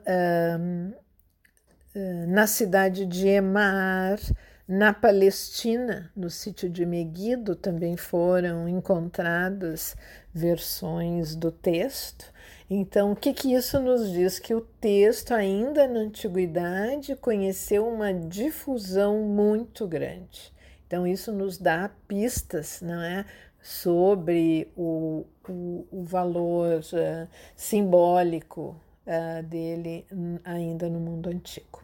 na 2.28 2.48
cidade 2.48 3.06
de 3.06 3.28
Emar, 3.28 4.20
Na 4.68 4.94
Palestina, 4.94 6.12
no 6.16 6.30
sítio 6.30 6.70
de 6.70 6.86
Megiddo, 6.86 7.56
também 7.56 7.98
foram 7.98 8.70
encontradas 8.70 9.96
versões 10.34 11.36
do 11.36 11.52
texto. 11.52 12.32
Então, 12.70 13.12
o 13.12 13.16
que, 13.16 13.34
que 13.34 13.54
isso 13.54 13.80
nos 13.80 14.12
diz? 14.12 14.40
Que 14.40 14.54
o 14.54 14.62
texto, 14.62 15.34
ainda 15.34 15.88
na 15.88 16.02
antiguidade, 16.02 17.16
conheceu 17.16 17.86
uma 17.88 18.14
difusão 18.14 19.24
muito 19.24 19.86
grande. 19.88 20.54
Então, 20.88 21.06
isso 21.06 21.34
nos 21.34 21.58
dá 21.58 21.90
pistas, 22.08 22.82
não 22.82 23.02
é? 23.02 23.26
Sobre 23.62 24.72
o, 24.76 25.26
o, 25.50 25.86
o 25.92 26.04
valor 26.04 26.80
uh, 26.80 27.28
simbólico 27.56 28.76
uh, 29.06 29.44
dele 29.44 30.06
ainda 30.46 30.88
no 30.90 31.00
mundo 31.00 31.30
antigo. 31.30 31.81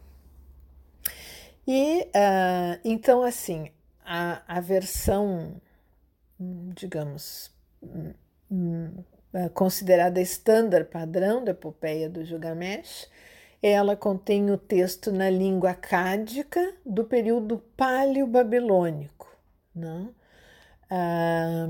E 1.67 2.03
uh, 2.03 2.79
então, 2.85 3.23
assim, 3.23 3.69
a, 4.05 4.41
a 4.47 4.61
versão, 4.61 5.61
digamos, 6.39 7.51
considerada 9.53 10.21
estándar 10.21 10.85
padrão 10.85 11.43
da 11.43 11.51
epopeia 11.51 12.09
do 12.09 12.23
Gilgamesh, 12.23 13.09
ela 13.61 13.97
contém 13.97 14.49
o 14.49 14.57
texto 14.57 15.11
na 15.11 15.29
língua 15.29 15.73
cádica 15.73 16.73
do 16.85 17.03
período 17.03 17.57
paleo-babilônico. 17.75 19.27
Não? 19.75 20.15
Ah, 20.89 21.67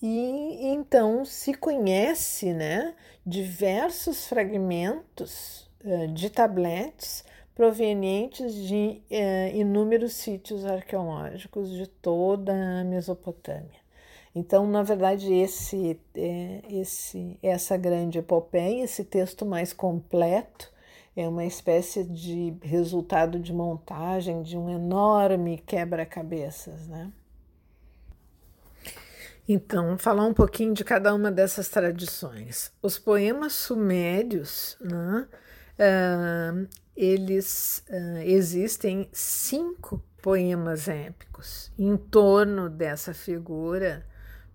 e 0.00 0.66
então 0.66 1.24
se 1.24 1.54
conhece 1.54 2.52
né, 2.52 2.94
diversos 3.24 4.26
fragmentos 4.26 5.70
uh, 5.84 6.08
de 6.08 6.30
tabletes 6.30 7.24
provenientes 7.54 8.54
de 8.54 9.02
uh, 9.10 9.56
inúmeros 9.56 10.14
sítios 10.14 10.64
arqueológicos 10.64 11.70
de 11.70 11.86
toda 11.86 12.52
a 12.52 12.84
Mesopotâmia. 12.84 13.84
Então, 14.34 14.66
na 14.66 14.82
verdade, 14.82 15.32
esse, 15.32 16.00
é, 16.16 16.60
esse, 16.68 17.38
essa 17.40 17.76
grande 17.76 18.18
epopeia, 18.18 18.82
esse 18.82 19.04
texto 19.04 19.46
mais 19.46 19.72
completo, 19.72 20.72
é 21.16 21.28
uma 21.28 21.44
espécie 21.44 22.02
de 22.02 22.56
resultado 22.60 23.38
de 23.38 23.52
montagem 23.52 24.42
de 24.42 24.58
um 24.58 24.68
enorme 24.68 25.58
quebra-cabeças, 25.58 26.88
né? 26.88 27.12
Então, 29.48 29.96
falar 29.98 30.24
um 30.24 30.34
pouquinho 30.34 30.74
de 30.74 30.82
cada 30.82 31.14
uma 31.14 31.30
dessas 31.30 31.68
tradições. 31.68 32.72
Os 32.82 32.98
poemas 32.98 33.52
sumérios, 33.52 34.76
né, 34.80 35.28
uh, 35.78 36.68
eles 36.96 37.84
uh, 37.90 38.18
existem 38.18 39.08
cinco 39.12 40.02
poemas 40.22 40.88
épicos 40.88 41.70
em 41.78 41.96
torno 41.96 42.70
dessa 42.70 43.12
figura 43.12 44.06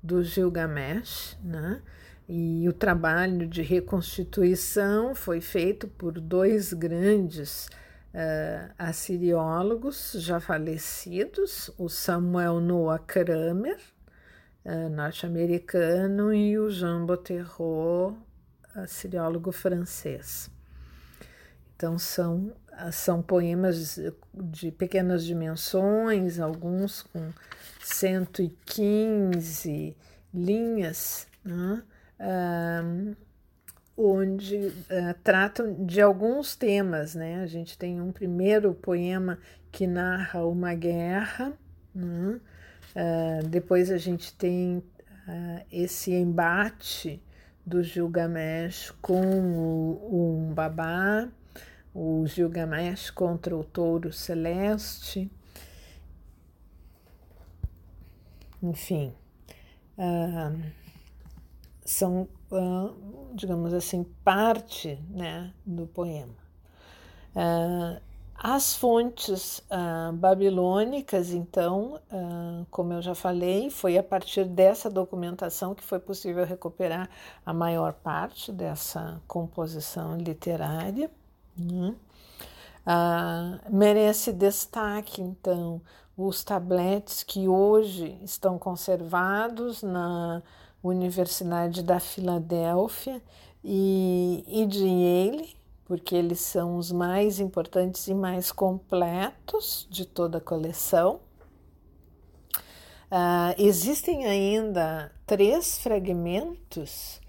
do 0.01 0.23
Gilgamesh, 0.23 1.37
né? 1.43 1.81
E 2.27 2.67
o 2.69 2.73
trabalho 2.73 3.47
de 3.47 3.61
reconstituição 3.61 5.15
foi 5.15 5.41
feito 5.41 5.87
por 5.87 6.19
dois 6.19 6.73
grandes 6.73 7.67
uh, 8.13 8.71
assiriólogos 8.77 10.13
já 10.15 10.39
falecidos, 10.39 11.71
o 11.77 11.89
Samuel 11.89 12.59
Noah 12.59 12.99
Kramer, 12.99 13.79
uh, 14.63 14.89
norte-americano, 14.89 16.33
e 16.33 16.57
o 16.57 16.69
Jean 16.69 17.05
Boterreau, 17.05 18.15
assiriólogo 18.75 19.51
francês. 19.51 20.51
Então, 21.79 21.97
são, 21.97 22.51
são 22.91 23.21
poemas 23.21 23.97
de 24.33 24.69
pequenas 24.69 25.23
dimensões, 25.23 26.37
alguns 26.37 27.03
com 27.03 27.31
115 27.81 29.95
linhas, 30.33 31.25
né? 31.41 31.81
um, 32.83 33.15
onde 33.95 34.57
uh, 34.57 34.73
tratam 35.23 35.85
de 35.85 36.01
alguns 36.01 36.53
temas. 36.53 37.15
Né? 37.15 37.41
A 37.41 37.47
gente 37.47 37.77
tem 37.77 38.01
um 38.01 38.11
primeiro 38.11 38.73
poema 38.73 39.39
que 39.71 39.87
narra 39.87 40.45
uma 40.45 40.73
guerra, 40.73 41.53
né? 41.95 42.41
uh, 42.93 43.47
depois 43.47 43.89
a 43.89 43.97
gente 43.97 44.33
tem 44.33 44.79
uh, 44.79 44.83
esse 45.71 46.11
embate 46.11 47.23
do 47.65 47.81
Gilgamesh 47.81 48.91
com 49.01 49.21
o, 49.21 50.49
o 50.49 50.53
o 52.01 52.25
Gilgamesh 52.25 53.09
contra 53.09 53.53
o 53.53 53.61
touro 53.61 54.13
celeste, 54.13 55.29
enfim, 58.63 59.13
uh, 59.97 60.63
são, 61.83 62.25
uh, 62.51 63.33
digamos 63.35 63.73
assim, 63.73 64.05
parte 64.23 64.97
né, 65.09 65.53
do 65.65 65.85
poema. 65.87 66.33
Uh, 67.35 68.01
as 68.41 68.73
fontes 68.73 69.61
babilônicas, 70.13 71.31
então, 71.31 71.99
como 72.71 72.93
eu 72.93 73.01
já 73.01 73.13
falei, 73.13 73.69
foi 73.69 73.97
a 73.97 74.03
partir 74.03 74.45
dessa 74.45 74.89
documentação 74.89 75.75
que 75.75 75.83
foi 75.83 75.99
possível 75.99 76.45
recuperar 76.45 77.09
a 77.45 77.53
maior 77.53 77.91
parte 77.91 78.49
dessa 78.53 79.21
composição 79.27 80.15
literária. 80.15 81.11
Né? 81.59 81.95
merece 83.69 84.31
destaque, 84.31 85.21
então, 85.21 85.81
os 86.17 86.43
tabletes 86.43 87.23
que 87.23 87.47
hoje 87.47 88.17
estão 88.23 88.57
conservados 88.57 89.83
na 89.83 90.41
Universidade 90.83 91.83
da 91.83 91.99
Filadélfia 91.99 93.21
e, 93.63 94.43
e 94.47 94.65
de 94.65 94.85
Yale, 94.85 95.55
porque 95.85 96.15
eles 96.15 96.39
são 96.39 96.77
os 96.77 96.91
mais 96.91 97.39
importantes 97.39 98.07
e 98.07 98.13
mais 98.13 98.51
completos 98.51 99.87
de 99.89 100.05
toda 100.05 100.37
a 100.37 100.41
coleção. 100.41 101.19
Uh, 103.11 103.55
existem 103.57 104.25
ainda 104.25 105.11
três 105.25 105.79
fragmentos 105.79 107.19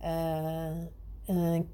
uh, 0.00 0.88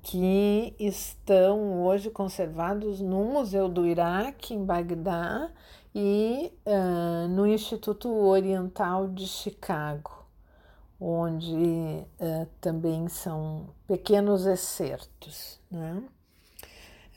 que 0.02 0.74
estão 0.78 1.84
hoje 1.84 2.10
conservados 2.10 3.00
no 3.00 3.24
Museu 3.24 3.68
do 3.68 3.86
Iraque, 3.86 4.52
em 4.52 4.64
Bagdá, 4.64 5.50
e 5.94 6.52
uh, 6.66 7.28
no 7.28 7.46
Instituto 7.46 8.12
Oriental 8.12 9.06
de 9.06 9.28
Chicago, 9.28 10.26
onde 10.98 11.54
uh, 11.54 12.46
também 12.60 13.08
são 13.08 13.68
pequenos 13.86 14.44
excertos. 14.44 15.60
Né? 15.70 16.02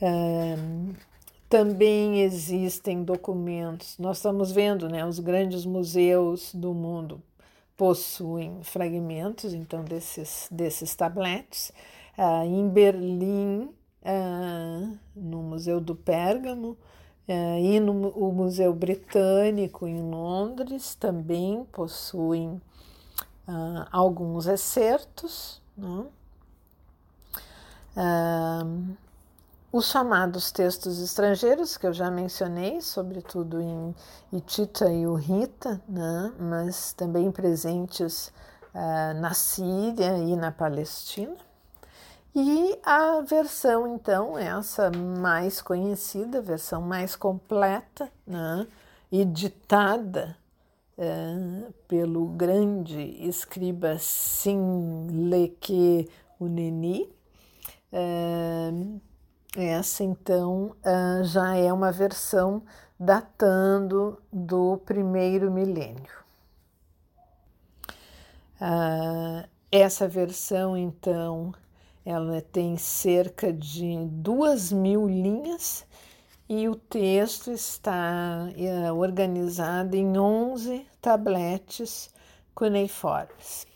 Uh, 0.00 0.94
também 1.48 2.20
existem 2.22 3.02
documentos, 3.02 3.98
nós 3.98 4.18
estamos 4.18 4.52
vendo, 4.52 4.88
né, 4.88 5.04
os 5.04 5.18
grandes 5.18 5.64
museus 5.64 6.54
do 6.54 6.74
mundo 6.74 7.22
possuem 7.74 8.62
fragmentos, 8.62 9.54
então, 9.54 9.82
desses, 9.82 10.46
desses 10.50 10.94
tabletes. 10.94 11.72
Em 12.46 12.68
Berlim, 12.68 13.70
no 15.14 15.42
Museu 15.42 15.80
do 15.80 15.94
Pérgamo, 15.94 16.76
é, 17.26 17.60
e 17.60 17.78
no 17.78 18.08
o 18.08 18.32
Museu 18.32 18.72
Britânico 18.72 19.86
em 19.86 20.00
Londres 20.10 20.94
também 20.94 21.64
possuem 21.72 22.60
alguns 23.92 24.46
excertos. 24.46 25.62
Né? 25.76 26.06
Os 29.70 29.90
chamados 29.90 30.50
textos 30.50 30.98
estrangeiros, 30.98 31.76
que 31.76 31.86
eu 31.86 31.92
já 31.92 32.10
mencionei, 32.10 32.80
sobretudo 32.80 33.60
em 33.60 33.94
Hitita 34.32 34.90
e 34.90 35.06
Urrita, 35.06 35.78
né? 35.86 36.32
mas 36.38 36.94
também 36.94 37.30
presentes 37.30 38.32
uh, 38.74 39.20
na 39.20 39.34
Síria 39.34 40.16
e 40.16 40.34
na 40.36 40.50
Palestina. 40.50 41.36
E 42.34 42.78
a 42.84 43.20
versão, 43.22 43.86
então, 43.94 44.38
essa 44.38 44.90
mais 44.90 45.60
conhecida, 45.60 46.40
versão 46.40 46.80
mais 46.80 47.16
completa, 47.16 48.10
né, 48.26 48.66
editada 49.10 50.36
é, 50.96 51.72
pelo 51.88 52.26
grande 52.26 53.00
escriba 53.26 53.98
Sinleke 53.98 55.28
Uneni, 56.38 57.08
é, 57.90 58.70
essa, 59.56 60.04
então, 60.04 60.76
é, 60.84 61.24
já 61.24 61.56
é 61.56 61.72
uma 61.72 61.90
versão 61.90 62.62
datando 62.98 64.20
do 64.32 64.78
primeiro 64.84 65.50
milênio. 65.50 66.18
Ah, 68.60 69.44
essa 69.70 70.08
versão, 70.08 70.76
então, 70.76 71.54
ela 72.08 72.40
tem 72.40 72.78
cerca 72.78 73.52
de 73.52 74.06
duas 74.06 74.72
mil 74.72 75.06
linhas 75.06 75.84
e 76.48 76.66
o 76.66 76.74
texto 76.74 77.52
está 77.52 78.48
é, 78.56 78.90
organizado 78.90 79.94
em 79.94 80.18
11 80.18 80.86
tabletes 81.02 82.08
cuneiformes. 82.54 83.66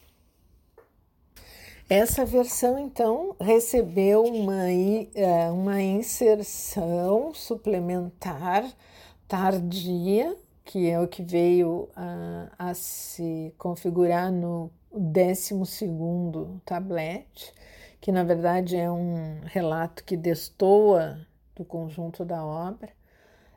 Essa 1.90 2.24
versão, 2.24 2.78
então, 2.78 3.36
recebeu 3.38 4.24
uma, 4.24 4.70
é, 4.70 5.50
uma 5.50 5.82
inserção 5.82 7.34
suplementar 7.34 8.64
tardia, 9.28 10.34
que 10.64 10.88
é 10.88 10.98
o 10.98 11.06
que 11.06 11.22
veio 11.22 11.90
a, 11.94 12.70
a 12.70 12.72
se 12.72 13.54
configurar 13.58 14.32
no 14.32 14.70
12 14.90 15.54
tablete, 16.64 17.52
que 18.02 18.10
na 18.10 18.24
verdade 18.24 18.76
é 18.76 18.90
um 18.90 19.42
relato 19.44 20.02
que 20.02 20.16
destoa 20.16 21.24
do 21.54 21.64
conjunto 21.64 22.24
da 22.24 22.44
obra, 22.44 22.90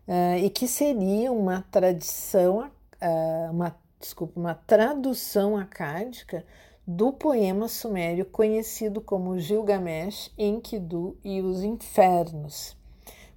uh, 0.08 0.38
e 0.38 0.52
que 0.52 0.68
seria 0.68 1.32
uma 1.32 1.66
tradição, 1.72 2.60
uh, 2.60 3.52
uma, 3.52 3.76
desculpa, 4.00 4.40
uma 4.40 4.54
tradução 4.54 5.58
acádica 5.58 6.46
do 6.86 7.12
poema 7.12 7.68
sumério 7.68 8.24
conhecido 8.24 9.02
como 9.02 9.40
Gilgamesh, 9.40 10.32
Enkidu 10.38 11.18
e 11.24 11.42
os 11.42 11.64
Infernos, 11.64 12.78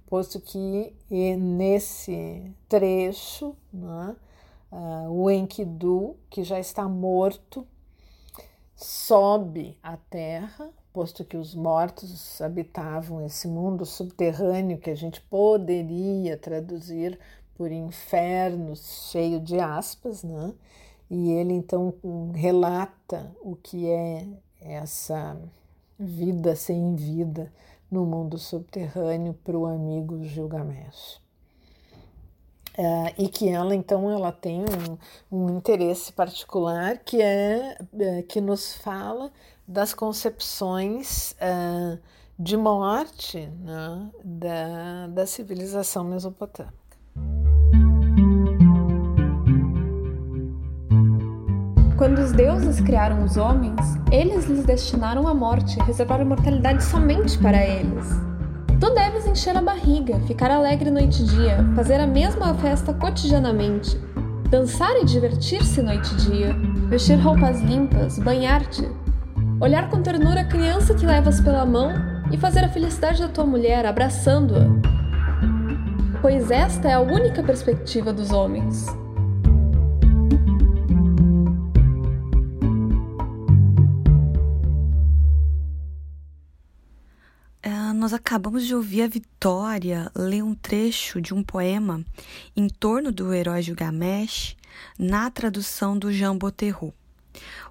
posto 0.05 0.39
que 0.39 0.95
nesse 1.09 2.53
trecho 2.67 3.55
né, 3.73 4.15
uh, 4.71 5.09
o 5.09 5.31
Enkidu, 5.31 6.15
que 6.29 6.43
já 6.43 6.59
está 6.59 6.87
morto, 6.87 7.65
sobe 8.75 9.75
à 9.81 9.97
terra, 9.97 10.69
posto 10.99 11.23
que 11.23 11.37
os 11.37 11.55
mortos 11.55 12.41
habitavam 12.41 13.25
esse 13.25 13.47
mundo 13.47 13.85
subterrâneo 13.85 14.77
que 14.77 14.89
a 14.89 14.95
gente 14.95 15.21
poderia 15.21 16.35
traduzir 16.35 17.17
por 17.55 17.71
infernos 17.71 19.07
cheio 19.09 19.39
de 19.39 19.57
aspas, 19.61 20.25
né? 20.25 20.53
E 21.09 21.31
ele 21.31 21.53
então 21.53 21.93
relata 22.35 23.33
o 23.39 23.55
que 23.55 23.87
é 23.87 24.27
essa 24.59 25.41
vida 25.97 26.53
sem 26.53 26.93
vida 26.97 27.49
no 27.89 28.05
mundo 28.05 28.37
subterrâneo 28.37 29.33
para 29.33 29.57
o 29.57 29.65
amigo 29.65 30.21
Gilgamesh. 30.25 31.21
É, 32.81 33.13
e 33.17 33.27
que 33.27 33.49
ela 33.49 33.75
então 33.75 34.09
ela 34.09 34.31
tem 34.31 34.61
um, 34.61 34.97
um 35.29 35.57
interesse 35.57 36.13
particular 36.13 36.97
que 36.99 37.21
é, 37.21 37.77
é 37.99 38.21
que 38.21 38.39
nos 38.39 38.73
fala 38.73 39.33
das 39.67 39.93
concepções 39.93 41.35
é, 41.41 41.97
de 42.39 42.55
morte 42.55 43.47
né, 43.59 44.09
da, 44.23 45.07
da 45.07 45.27
civilização 45.27 46.05
mesopotâmica. 46.05 46.73
Quando 51.97 52.19
os 52.19 52.31
deuses 52.31 52.79
criaram 52.79 53.25
os 53.25 53.35
homens, 53.35 53.75
eles 54.09 54.45
lhes 54.45 54.63
destinaram 54.63 55.27
a 55.27 55.33
morte, 55.33 55.77
reservaram 55.81 56.23
a 56.23 56.29
mortalidade 56.29 56.81
somente 56.81 57.37
para 57.39 57.61
eles. 57.61 58.07
Tu 58.79 58.89
deves 58.91 59.27
encher 59.27 59.57
a 59.57 59.61
barriga, 59.61 60.19
ficar 60.21 60.49
alegre 60.49 60.89
noite 60.89 61.21
e 61.21 61.25
dia, 61.25 61.57
fazer 61.75 61.99
a 61.99 62.07
mesma 62.07 62.53
festa 62.55 62.93
cotidianamente, 62.93 63.97
dançar 64.49 64.95
e 64.95 65.03
divertir-se 65.03 65.81
noite 65.81 66.13
e 66.13 66.17
dia, 66.17 66.55
vestir 66.87 67.15
roupas 67.15 67.59
limpas, 67.59 68.17
banhar-te, 68.19 68.89
olhar 69.59 69.89
com 69.89 70.01
ternura 70.01 70.41
a 70.41 70.45
criança 70.45 70.93
que 70.93 71.05
levas 71.05 71.41
pela 71.41 71.65
mão 71.65 71.91
e 72.31 72.37
fazer 72.37 72.63
a 72.63 72.69
felicidade 72.69 73.21
da 73.21 73.27
tua 73.27 73.45
mulher 73.45 73.85
abraçando-a. 73.85 74.65
Pois 76.21 76.49
esta 76.49 76.87
é 76.87 76.93
a 76.93 77.01
única 77.01 77.43
perspectiva 77.43 78.13
dos 78.13 78.31
homens. 78.31 78.87
Nós 87.99 88.13
acabamos 88.13 88.65
de 88.65 88.73
ouvir 88.73 89.01
a 89.01 89.07
Vitória 89.07 90.09
ler 90.15 90.41
um 90.41 90.55
trecho 90.55 91.19
de 91.19 91.33
um 91.33 91.43
poema 91.43 92.01
em 92.55 92.69
torno 92.69 93.11
do 93.11 93.33
herói 93.33 93.61
Gilgamesh 93.61 94.55
na 94.97 95.29
tradução 95.29 95.99
do 95.99 96.09
Jean 96.09 96.37
Boterro. 96.37 96.93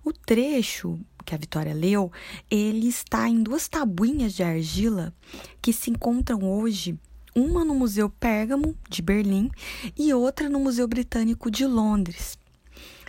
O 0.05 0.13
trecho 0.13 1.01
que 1.25 1.35
a 1.35 1.39
Vitória 1.39 1.73
leu, 1.73 2.13
ele 2.51 2.89
está 2.89 3.27
em 3.27 3.43
duas 3.43 3.69
tabuinhas 3.69 4.35
de 4.35 4.43
argila 4.43 5.15
que 5.63 5.73
se 5.73 5.91
encontram 5.91 6.43
hoje, 6.45 6.99
uma 7.35 7.65
no 7.65 7.75
Museu 7.75 8.11
Pérgamo 8.11 8.77
de 8.87 9.01
Berlim 9.01 9.51
e 9.97 10.13
outra 10.13 10.51
no 10.51 10.61
Museu 10.61 10.87
Britânico 10.87 11.51
de 11.51 11.65
Londres. 11.65 12.39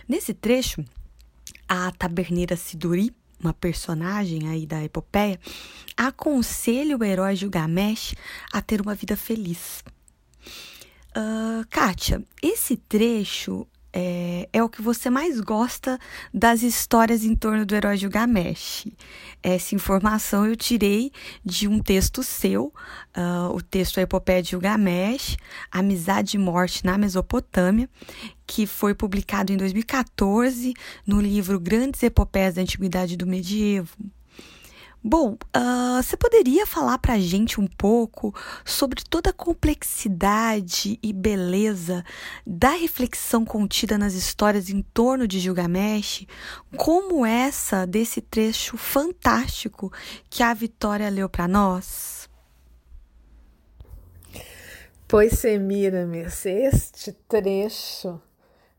Nesse 0.08 0.32
trecho, 0.32 0.82
a 1.68 1.92
taberneira 1.92 2.56
Siduri 2.56 3.14
uma 3.40 3.52
personagem 3.54 4.48
aí 4.48 4.66
da 4.66 4.84
epopeia, 4.84 5.40
aconselha 5.96 6.96
o 6.96 7.04
herói 7.04 7.34
Gilgamesh 7.34 8.14
a 8.52 8.60
ter 8.60 8.80
uma 8.80 8.94
vida 8.94 9.16
feliz. 9.16 9.82
Uh, 11.16 11.66
Kátia, 11.68 12.22
esse 12.42 12.76
trecho 12.76 13.66
é, 13.92 14.48
é, 14.52 14.62
o 14.62 14.68
que 14.68 14.80
você 14.80 15.10
mais 15.10 15.40
gosta 15.40 15.98
das 16.32 16.62
histórias 16.62 17.24
em 17.24 17.34
torno 17.34 17.66
do 17.66 17.74
herói 17.74 17.96
Gilgamesh. 17.96 18.86
Essa 19.42 19.74
informação 19.74 20.46
eu 20.46 20.54
tirei 20.54 21.10
de 21.44 21.66
um 21.66 21.80
texto 21.80 22.22
seu, 22.22 22.72
uh, 23.16 23.54
o 23.54 23.60
texto 23.62 23.98
A 23.98 24.02
Epopeia 24.02 24.42
de 24.42 24.50
Gilgamesh, 24.50 25.36
Amizade 25.70 26.36
e 26.36 26.40
Morte 26.40 26.84
na 26.84 26.98
Mesopotâmia, 26.98 27.88
que 28.46 28.66
foi 28.66 28.94
publicado 28.94 29.52
em 29.52 29.56
2014 29.56 30.74
no 31.06 31.20
livro 31.20 31.58
Grandes 31.58 32.02
Epopeias 32.02 32.54
da 32.54 32.62
Antiguidade 32.62 33.16
do 33.16 33.26
Medievo. 33.26 33.96
Bom, 35.02 35.32
uh, 35.56 36.02
você 36.02 36.14
poderia 36.14 36.66
falar 36.66 36.98
para 36.98 37.14
a 37.14 37.18
gente 37.18 37.58
um 37.58 37.66
pouco 37.66 38.34
sobre 38.66 39.02
toda 39.02 39.30
a 39.30 39.32
complexidade 39.32 40.98
e 41.02 41.10
beleza 41.10 42.04
da 42.46 42.72
reflexão 42.72 43.42
contida 43.42 43.96
nas 43.96 44.12
histórias 44.12 44.68
em 44.68 44.82
torno 44.82 45.26
de 45.26 45.38
Gilgamesh, 45.40 46.26
como 46.76 47.24
essa 47.24 47.86
desse 47.86 48.20
trecho 48.20 48.76
fantástico 48.76 49.90
que 50.28 50.42
a 50.42 50.52
Vitória 50.52 51.08
leu 51.08 51.30
para 51.30 51.48
nós? 51.48 52.28
Pois, 55.08 55.38
Semiramis, 55.38 56.44
este 56.44 57.12
trecho 57.26 58.20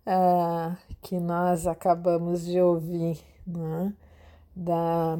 uh, 0.06 0.78
que 1.02 1.20
nós 1.20 1.66
acabamos 1.66 2.46
de 2.46 2.62
ouvir 2.62 3.20
né, 3.48 3.92
da 4.56 5.18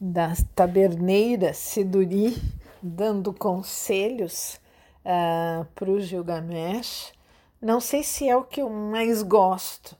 da 0.00 0.32
taberneira 0.54 1.54
Siduri 1.54 2.36
dando 2.82 3.32
conselhos 3.32 4.54
uh, 5.04 5.62
ah, 5.62 5.66
para 5.74 5.90
o 5.90 6.00
Gilgamesh. 6.00 7.12
Não 7.60 7.80
sei 7.80 8.02
se 8.02 8.28
é 8.28 8.36
o 8.36 8.42
que 8.42 8.60
eu 8.60 8.68
mais 8.68 9.22
gosto, 9.22 9.96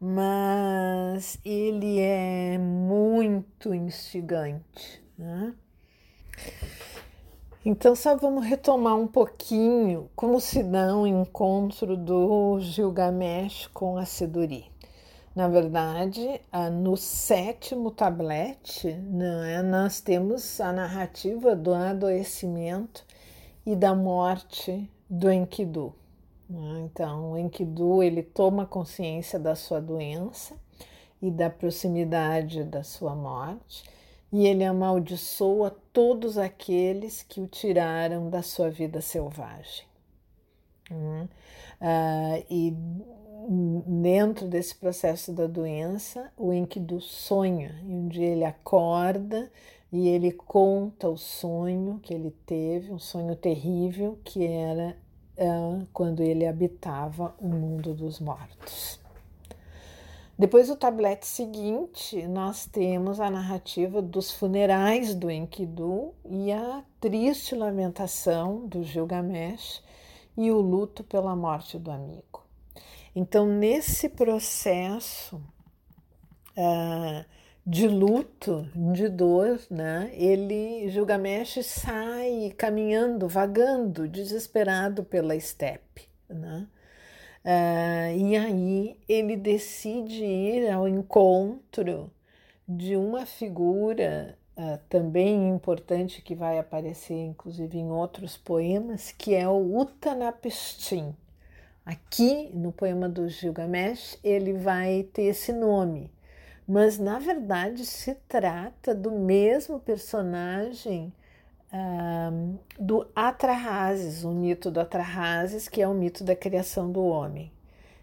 mas 0.00 1.38
ele 1.44 2.00
é 2.00 2.58
muito 2.58 3.72
instigante. 3.72 5.00
Né? 5.16 5.54
Então, 7.64 7.94
só 7.94 8.16
vamos 8.16 8.44
retomar 8.44 8.96
um 8.96 9.06
pouquinho 9.06 10.10
como 10.16 10.40
se 10.40 10.62
dá 10.62 10.94
o 10.94 11.02
um 11.02 11.06
encontro 11.06 11.96
do 11.96 12.58
Gilgamesh 12.60 13.68
com 13.68 13.96
a 13.96 14.04
Siduri. 14.04 14.73
Na 15.34 15.48
verdade, 15.48 16.40
no 16.80 16.96
sétimo 16.96 17.90
tablete, 17.90 18.92
né, 18.92 19.62
nós 19.62 20.00
temos 20.00 20.60
a 20.60 20.72
narrativa 20.72 21.56
do 21.56 21.74
adoecimento 21.74 23.04
e 23.66 23.74
da 23.74 23.96
morte 23.96 24.88
do 25.10 25.32
Enkidu. 25.32 25.92
Né? 26.48 26.82
Então, 26.84 27.32
o 27.32 27.38
Enkidu 27.38 28.00
ele 28.00 28.22
toma 28.22 28.64
consciência 28.64 29.36
da 29.36 29.56
sua 29.56 29.80
doença 29.80 30.54
e 31.20 31.32
da 31.32 31.50
proximidade 31.50 32.62
da 32.62 32.84
sua 32.84 33.14
morte, 33.16 33.82
e 34.30 34.46
ele 34.46 34.62
amaldiçoa 34.62 35.74
todos 35.92 36.38
aqueles 36.38 37.22
que 37.22 37.40
o 37.40 37.46
tiraram 37.48 38.30
da 38.30 38.42
sua 38.42 38.70
vida 38.70 39.00
selvagem. 39.00 39.86
Uh, 40.90 42.44
e 42.50 42.76
dentro 43.86 44.46
desse 44.46 44.74
processo 44.74 45.32
da 45.32 45.46
doença, 45.46 46.32
o 46.36 46.52
Enkidu 46.52 47.00
sonha, 47.00 47.74
e 47.84 47.92
um 47.92 48.08
dia 48.08 48.28
ele 48.28 48.44
acorda 48.44 49.50
e 49.92 50.08
ele 50.08 50.32
conta 50.32 51.08
o 51.08 51.16
sonho 51.16 52.00
que 52.02 52.12
ele 52.12 52.30
teve, 52.46 52.90
um 52.90 52.98
sonho 52.98 53.36
terrível 53.36 54.18
que 54.24 54.44
era 54.44 54.96
uh, 55.38 55.86
quando 55.92 56.20
ele 56.20 56.46
habitava 56.46 57.34
o 57.38 57.46
mundo 57.46 57.94
dos 57.94 58.18
mortos. 58.18 58.98
Depois 60.36 60.66
do 60.66 60.74
tablete 60.74 61.28
seguinte, 61.28 62.26
nós 62.26 62.66
temos 62.66 63.20
a 63.20 63.30
narrativa 63.30 64.02
dos 64.02 64.32
funerais 64.32 65.14
do 65.14 65.30
Enkidu 65.30 66.12
e 66.28 66.50
a 66.50 66.82
triste 67.00 67.54
lamentação 67.54 68.66
do 68.66 68.82
Gilgamesh 68.82 69.80
e 70.36 70.50
o 70.50 70.60
luto 70.60 71.04
pela 71.04 71.36
morte 71.36 71.78
do 71.78 71.92
amigo. 71.92 72.43
Então, 73.14 73.46
nesse 73.46 74.08
processo 74.08 75.36
uh, 76.56 77.24
de 77.64 77.86
luto, 77.86 78.68
de 78.92 79.08
dor, 79.08 79.60
né, 79.70 80.10
ele, 80.14 80.88
Gilgamesh, 80.90 81.64
sai 81.64 82.52
caminhando, 82.58 83.28
vagando, 83.28 84.08
desesperado 84.08 85.04
pela 85.04 85.36
estepe. 85.36 86.08
Né? 86.28 86.66
Uh, 87.44 88.18
e 88.18 88.36
aí 88.36 89.00
ele 89.08 89.36
decide 89.36 90.24
ir 90.24 90.70
ao 90.70 90.88
encontro 90.88 92.10
de 92.66 92.96
uma 92.96 93.26
figura 93.26 94.36
uh, 94.56 94.78
também 94.88 95.50
importante 95.50 96.22
que 96.22 96.34
vai 96.34 96.58
aparecer 96.58 97.14
inclusive 97.14 97.78
em 97.78 97.90
outros 97.90 98.36
poemas, 98.36 99.12
que 99.12 99.34
é 99.34 99.46
o 99.46 99.78
Uttanapishtim. 99.78 101.14
Aqui 101.84 102.50
no 102.54 102.72
poema 102.72 103.08
do 103.08 103.28
Gilgamesh 103.28 104.18
ele 104.24 104.54
vai 104.54 105.02
ter 105.12 105.24
esse 105.24 105.52
nome, 105.52 106.10
mas 106.66 106.98
na 106.98 107.18
verdade 107.18 107.84
se 107.84 108.14
trata 108.26 108.94
do 108.94 109.10
mesmo 109.10 109.78
personagem 109.78 111.12
um, 111.74 112.56
do 112.78 113.06
Atrahasis, 113.14 114.24
o 114.24 114.30
mito 114.30 114.70
do 114.70 114.80
Atrahasis, 114.80 115.68
que 115.68 115.82
é 115.82 115.88
o 115.88 115.92
mito 115.92 116.22
da 116.22 116.34
criação 116.36 116.90
do 116.90 117.04
homem. 117.04 117.52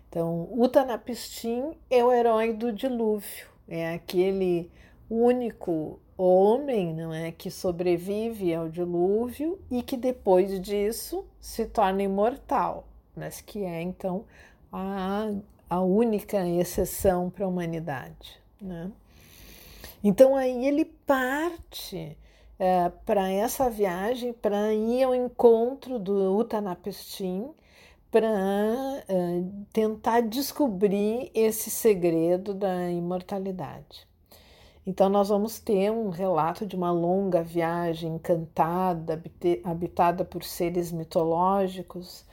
Então, 0.09 0.49
Utanapistim 0.51 1.71
é 1.89 2.03
o 2.03 2.11
herói 2.11 2.51
do 2.51 2.73
dilúvio, 2.73 3.47
é 3.67 3.93
aquele 3.93 4.69
único 5.09 5.99
homem 6.17 6.93
não 6.93 7.13
é, 7.13 7.31
que 7.31 7.49
sobrevive 7.49 8.53
ao 8.53 8.69
dilúvio 8.69 9.57
e 9.71 9.81
que 9.81 9.97
depois 9.97 10.59
disso 10.59 11.25
se 11.39 11.65
torna 11.65 12.03
imortal, 12.03 12.85
mas 13.15 13.41
que 13.41 13.63
é 13.63 13.81
então 13.81 14.25
a, 14.71 15.29
a 15.69 15.81
única 15.81 16.45
exceção 16.47 17.29
para 17.29 17.45
a 17.45 17.47
humanidade. 17.47 18.39
Né? 18.59 18.91
Então 20.03 20.35
aí 20.35 20.65
ele 20.65 20.85
parte 20.85 22.17
é, 22.59 22.89
para 23.05 23.29
essa 23.29 23.69
viagem, 23.69 24.33
para 24.33 24.73
ir 24.73 25.03
ao 25.03 25.15
encontro 25.15 25.97
do 25.97 26.37
Utanapestim, 26.37 27.49
para 28.11 28.27
é, 29.07 29.43
tentar 29.73 30.21
descobrir 30.21 31.31
esse 31.33 31.69
segredo 31.71 32.53
da 32.53 32.91
imortalidade. 32.91 34.07
Então, 34.85 35.09
nós 35.09 35.29
vamos 35.29 35.59
ter 35.59 35.91
um 35.91 36.09
relato 36.09 36.65
de 36.65 36.75
uma 36.75 36.91
longa 36.91 37.41
viagem 37.41 38.15
encantada, 38.15 39.21
habitada 39.63 40.25
por 40.25 40.43
seres 40.43 40.91
mitológicos. 40.91 42.25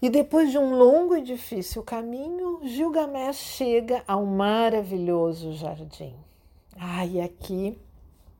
E 0.00 0.10
depois 0.10 0.50
de 0.50 0.58
um 0.58 0.74
longo 0.74 1.16
e 1.16 1.22
difícil 1.22 1.82
caminho, 1.82 2.60
Gilgamesh 2.62 3.36
chega 3.36 4.04
ao 4.06 4.26
maravilhoso 4.26 5.52
jardim. 5.52 6.14
Ah, 6.78 7.06
e 7.06 7.20
aqui 7.20 7.78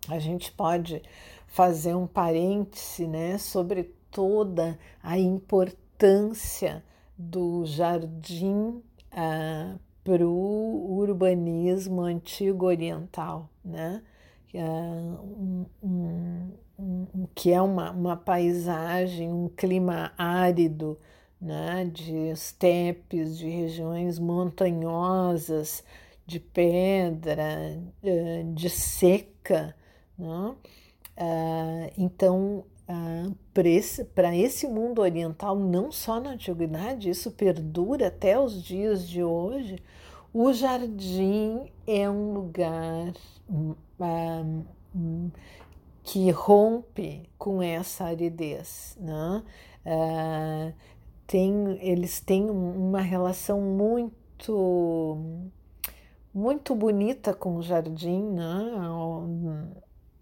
a 0.08 0.18
gente 0.18 0.52
pode 0.52 1.02
fazer 1.46 1.94
um 1.94 2.06
parêntese 2.06 3.06
né, 3.06 3.38
sobre 3.38 3.84
toda 4.10 4.78
a 5.02 5.18
importância 5.18 6.84
do 7.16 7.64
jardim 7.64 8.82
ah, 9.10 9.76
para 10.04 10.26
o 10.26 10.98
urbanismo 10.98 12.02
antigo 12.02 12.66
oriental, 12.66 13.48
né? 13.64 14.02
que 14.46 14.58
é, 14.58 14.62
um, 14.62 15.66
um, 15.82 16.52
um, 16.78 17.26
que 17.34 17.52
é 17.52 17.60
uma, 17.60 17.90
uma 17.90 18.16
paisagem, 18.16 19.32
um 19.32 19.48
clima 19.48 20.12
árido, 20.16 20.98
né? 21.40 21.90
de 21.92 22.31
estepes, 22.31 23.38
de 23.38 23.49
regiões 23.49 24.18
montanhosas, 24.18 25.85
de 26.27 26.40
pedra, 26.40 27.81
eh, 28.03 28.44
de 28.53 28.68
seca, 28.68 29.75
né? 30.18 30.55
Uh, 31.18 31.92
então, 31.96 32.64
uh, 32.88 33.35
para 34.14 34.37
esse, 34.37 34.66
mundo 34.66 35.01
oriental, 35.01 35.57
não 35.57 35.90
só 35.90 36.20
na 36.20 36.31
antiguidade, 36.31 37.09
isso 37.09 37.31
perdura 37.31 38.09
até 38.09 38.38
os 38.38 38.62
dias 38.62 39.09
de 39.09 39.22
hoje. 39.22 39.83
O 40.33 40.53
jardim 40.53 41.70
é 41.87 42.09
um 42.11 42.35
lugar 42.35 43.14
que 46.03 46.31
rompe 46.31 47.31
com 47.38 47.62
essa 47.62 48.05
aridez. 48.05 48.99
Né? 49.01 49.42
Tem, 51.26 51.78
eles 51.80 52.20
têm 52.20 52.48
uma 52.50 53.00
relação 53.00 53.60
muito 53.60 55.18
muito 56.32 56.74
bonita 56.74 57.32
com 57.32 57.56
o 57.56 57.62
jardim, 57.62 58.22
né? 58.22 58.44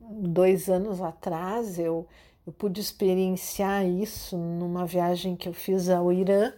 dois 0.00 0.68
anos 0.68 1.00
atrás 1.00 1.78
eu, 1.78 2.06
eu 2.46 2.52
pude 2.52 2.80
experienciar 2.80 3.84
isso 3.84 4.36
numa 4.36 4.86
viagem 4.86 5.34
que 5.34 5.48
eu 5.48 5.52
fiz 5.52 5.88
ao 5.88 6.12
Irã, 6.12 6.52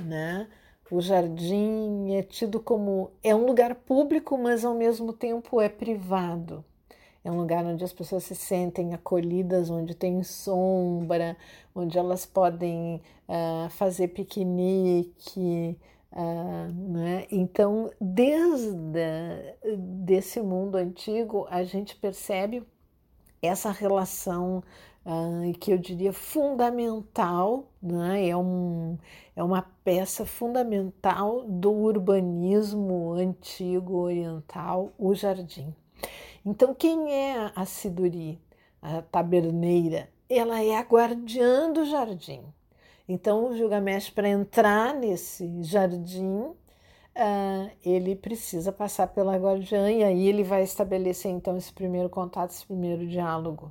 né? 0.00 0.48
O 0.90 1.00
jardim 1.00 2.12
é 2.14 2.22
tido 2.22 2.60
como 2.60 3.10
é 3.22 3.34
um 3.34 3.46
lugar 3.46 3.74
público, 3.74 4.38
mas 4.38 4.64
ao 4.64 4.74
mesmo 4.74 5.12
tempo 5.12 5.60
é 5.60 5.68
privado. 5.68 6.64
É 7.24 7.30
um 7.30 7.38
lugar 7.38 7.64
onde 7.64 7.82
as 7.82 7.92
pessoas 7.92 8.24
se 8.24 8.34
sentem 8.34 8.92
acolhidas, 8.92 9.70
onde 9.70 9.94
tem 9.94 10.22
sombra, 10.22 11.36
onde 11.74 11.98
elas 11.98 12.26
podem 12.26 13.00
uh, 13.28 13.68
fazer 13.70 14.08
piquenique, 14.08 15.76
Uh, 16.16 16.72
né? 16.72 17.26
Então, 17.28 17.90
desde 18.00 18.78
desse 19.76 20.40
mundo 20.40 20.76
antigo, 20.76 21.44
a 21.50 21.64
gente 21.64 21.96
percebe 21.96 22.62
essa 23.42 23.72
relação 23.72 24.62
uh, 25.04 25.58
que 25.58 25.72
eu 25.72 25.78
diria 25.78 26.12
fundamental, 26.12 27.64
né? 27.82 28.28
é, 28.28 28.36
um, 28.36 28.96
é 29.34 29.42
uma 29.42 29.62
peça 29.82 30.24
fundamental 30.24 31.44
do 31.48 31.72
urbanismo 31.72 33.12
antigo 33.14 33.96
oriental, 33.96 34.92
o 34.96 35.14
jardim. 35.16 35.74
Então, 36.46 36.74
quem 36.74 37.10
é 37.12 37.50
a 37.54 37.64
Siduri, 37.64 38.38
a 38.82 39.00
taberneira? 39.00 40.10
Ela 40.28 40.62
é 40.62 40.76
a 40.76 40.82
guardiã 40.82 41.72
do 41.72 41.84
jardim. 41.86 42.42
Então, 43.08 43.46
o 43.46 43.56
Gilgamesh, 43.56 44.10
para 44.10 44.28
entrar 44.28 44.94
nesse 44.94 45.62
jardim, 45.62 46.54
uh, 47.14 47.70
ele 47.84 48.14
precisa 48.14 48.72
passar 48.72 49.06
pela 49.08 49.36
guardiã 49.36 49.90
e 49.90 50.02
aí 50.02 50.28
ele 50.28 50.42
vai 50.42 50.62
estabelecer 50.62 51.30
então 51.30 51.56
esse 51.56 51.72
primeiro 51.72 52.08
contato, 52.08 52.50
esse 52.50 52.66
primeiro 52.66 53.06
diálogo. 53.06 53.70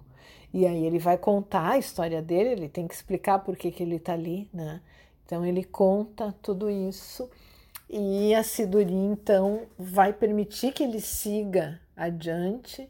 E 0.54 0.66
aí 0.66 0.86
ele 0.86 1.00
vai 1.00 1.18
contar 1.18 1.72
a 1.72 1.78
história 1.78 2.22
dele, 2.22 2.50
ele 2.52 2.70
tem 2.70 2.88
que 2.88 2.94
explicar 2.94 3.40
por 3.40 3.56
que, 3.56 3.72
que 3.72 3.84
ele 3.84 3.96
está 3.96 4.14
ali, 4.14 4.50
né? 4.54 4.82
Então 5.26 5.46
ele 5.46 5.64
conta 5.64 6.34
tudo 6.42 6.70
isso 6.70 7.30
e 7.90 8.34
a 8.36 8.44
Siduri 8.44 8.94
então 8.94 9.62
vai 9.78 10.14
permitir 10.14 10.72
que 10.74 10.84
ele 10.84 11.00
siga 11.00 11.80
adiante, 11.96 12.90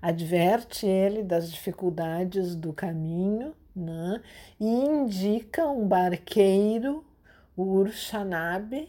adverte 0.00 0.86
ele 0.86 1.22
das 1.22 1.50
dificuldades 1.50 2.54
do 2.54 2.72
caminho, 2.72 3.54
né? 3.74 4.22
E 4.58 4.66
indica 4.66 5.66
um 5.66 5.86
barqueiro, 5.86 7.04
o 7.56 7.62
Urshanabe, 7.62 8.88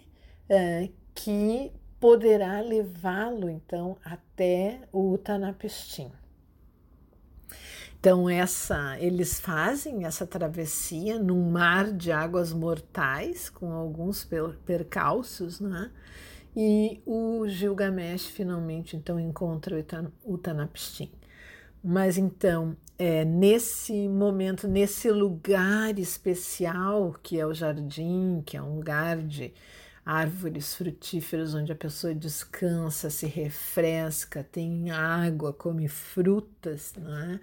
é, 0.50 0.90
que 1.14 1.72
poderá 2.00 2.62
levá-lo 2.62 3.50
então 3.50 3.98
até 4.04 4.82
o 4.92 5.12
Utanapistim. 5.14 6.12
Então 8.00 8.28
essa, 8.28 9.00
eles 9.00 9.40
fazem 9.40 10.06
essa 10.06 10.26
travessia 10.26 11.20
num 11.20 11.52
mar 11.52 11.92
de 11.92 12.12
águas 12.12 12.52
mortais 12.52 13.48
com 13.48 13.72
alguns 13.72 14.28
percalços, 14.66 15.60
né? 15.60 15.92
E 16.56 17.02
o 17.06 17.48
Gilgamesh 17.48 18.26
finalmente 18.26 18.98
então 18.98 19.20
encontra 19.20 19.76
o 20.24 20.34
Utanapistim. 20.34 21.12
Mas 21.84 22.18
então, 22.18 22.76
é, 22.98 23.26
nesse 23.26 24.08
momento, 24.08 24.68
nesse 24.68 25.10
lugar 25.10 25.98
especial 25.98 27.16
que 27.24 27.40
é 27.40 27.46
o 27.46 27.54
jardim, 27.54 28.44
que 28.46 28.56
é 28.58 28.62
um 28.62 28.76
lugar 28.76 29.18
de 29.18 29.54
árvores 30.06 30.76
frutíferas 30.76 31.54
onde 31.54 31.72
a 31.72 31.76
pessoa 31.76 32.14
descansa, 32.14 33.10
se 33.10 33.26
refresca, 33.26 34.44
tem 34.44 34.92
água, 34.92 35.54
come 35.54 35.88
frutas, 35.88 36.94
é? 36.98 37.40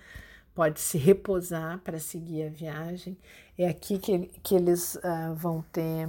pode 0.54 0.80
se 0.80 0.98
repousar 0.98 1.78
para 1.78 2.00
seguir 2.00 2.44
a 2.44 2.50
viagem. 2.50 3.16
É 3.56 3.68
aqui 3.68 3.98
que, 3.98 4.28
que 4.42 4.54
eles 4.54 4.96
uh, 4.96 5.34
vão 5.34 5.62
ter 5.72 6.08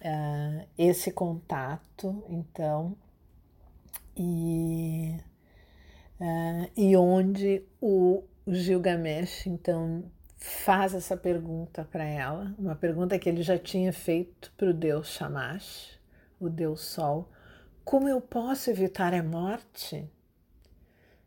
uh, 0.00 0.66
esse 0.76 1.10
contato, 1.10 2.24
então, 2.28 2.96
e, 4.16 5.16
uh, 6.20 6.70
e 6.76 6.96
onde 6.96 7.62
o 7.80 8.24
Gilgamesh, 8.46 9.46
então, 9.46 10.04
faz 10.36 10.94
essa 10.94 11.16
pergunta 11.16 11.84
para 11.84 12.04
ela, 12.04 12.54
uma 12.58 12.74
pergunta 12.74 13.18
que 13.18 13.28
ele 13.28 13.42
já 13.42 13.58
tinha 13.58 13.92
feito 13.92 14.52
para 14.56 14.70
o 14.70 14.74
deus 14.74 15.08
Shamash, 15.08 15.98
o 16.38 16.48
deus 16.48 16.80
Sol: 16.82 17.30
Como 17.84 18.08
eu 18.08 18.20
posso 18.20 18.70
evitar 18.70 19.12
a 19.12 19.22
morte? 19.22 20.08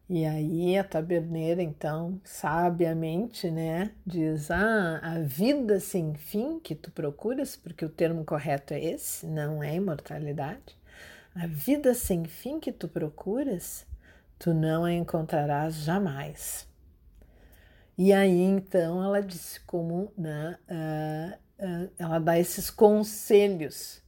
E 0.09 0.25
aí 0.25 0.75
a 0.75 0.83
taberneira, 0.83 1.61
então, 1.61 2.19
sabiamente, 2.23 3.51
né, 3.51 3.91
diz: 4.03 4.49
Ah, 4.49 4.99
a 5.03 5.19
vida 5.19 5.79
sem 5.79 6.15
fim 6.15 6.59
que 6.59 6.73
tu 6.73 6.89
procuras, 6.89 7.55
porque 7.55 7.85
o 7.85 7.89
termo 7.89 8.25
correto 8.25 8.73
é 8.73 8.83
esse, 8.83 9.27
não 9.27 9.61
é 9.61 9.75
imortalidade. 9.75 10.75
A 11.35 11.45
vida 11.45 11.93
sem 11.93 12.25
fim 12.25 12.59
que 12.59 12.71
tu 12.71 12.87
procuras, 12.87 13.85
tu 14.39 14.51
não 14.51 14.83
a 14.83 14.91
encontrarás 14.91 15.75
jamais. 15.75 16.67
E 17.95 18.11
aí, 18.11 18.41
então, 18.41 19.03
ela 19.03 19.21
disse 19.21 19.59
como 19.61 20.11
né, 20.17 20.57
uh, 20.69 21.63
uh, 21.63 21.91
ela 21.99 22.17
dá 22.17 22.39
esses 22.39 22.71
conselhos, 22.71 24.01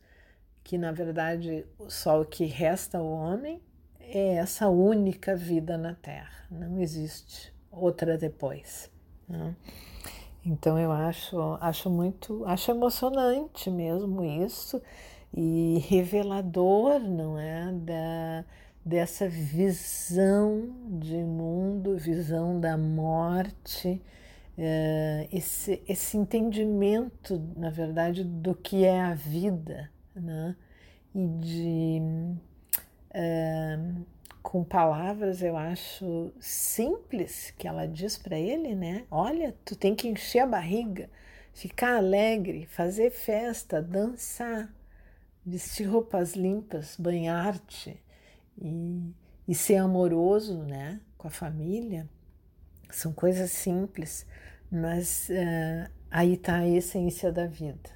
que 0.63 0.79
na 0.79 0.91
verdade 0.91 1.65
só 1.87 2.21
o 2.21 2.25
que 2.25 2.45
resta 2.45 2.97
ao 2.97 3.05
homem 3.05 3.61
é 4.07 4.35
essa 4.35 4.69
única 4.69 5.35
vida 5.35 5.77
na 5.77 5.95
Terra, 5.95 6.45
não 6.49 6.79
existe 6.79 7.53
outra 7.71 8.17
depois. 8.17 8.89
Né? 9.27 9.55
Então 10.45 10.77
eu 10.77 10.91
acho, 10.91 11.37
acho 11.61 11.89
muito, 11.89 12.43
acho 12.45 12.71
emocionante 12.71 13.69
mesmo 13.69 14.23
isso 14.23 14.81
e 15.33 15.79
revelador, 15.87 16.99
não 16.99 17.37
é, 17.37 17.71
da, 17.71 18.45
dessa 18.83 19.29
visão 19.29 20.69
de 20.99 21.17
mundo, 21.23 21.97
visão 21.97 22.59
da 22.59 22.77
morte, 22.77 24.01
é, 24.57 25.27
esse, 25.31 25.81
esse 25.87 26.17
entendimento, 26.17 27.41
na 27.55 27.69
verdade, 27.69 28.23
do 28.23 28.53
que 28.53 28.83
é 28.83 28.99
a 28.99 29.13
vida, 29.13 29.89
né? 30.13 30.55
e 31.13 31.27
de 31.27 32.01
é, 33.13 33.77
com 34.41 34.63
palavras 34.63 35.41
eu 35.41 35.55
acho 35.55 36.31
simples 36.39 37.53
que 37.57 37.67
ela 37.67 37.87
diz 37.87 38.17
para 38.17 38.37
ele, 38.39 38.75
né? 38.75 39.05
Olha, 39.11 39.55
tu 39.63 39.75
tem 39.75 39.95
que 39.95 40.07
encher 40.07 40.39
a 40.39 40.47
barriga, 40.47 41.09
ficar 41.53 41.97
alegre, 41.97 42.65
fazer 42.65 43.11
festa, 43.11 43.81
dançar, 43.81 44.73
vestir 45.45 45.85
roupas 45.85 46.33
limpas, 46.33 46.95
banhar-te 46.97 48.01
e, 48.59 49.13
e 49.47 49.53
ser 49.53 49.77
amoroso, 49.77 50.63
né? 50.63 50.99
Com 51.17 51.27
a 51.27 51.31
família. 51.31 52.09
São 52.89 53.13
coisas 53.13 53.51
simples, 53.51 54.25
mas 54.69 55.29
uh, 55.29 55.91
aí 56.09 56.33
está 56.33 56.57
a 56.57 56.67
essência 56.67 57.31
da 57.31 57.45
vida. 57.45 57.89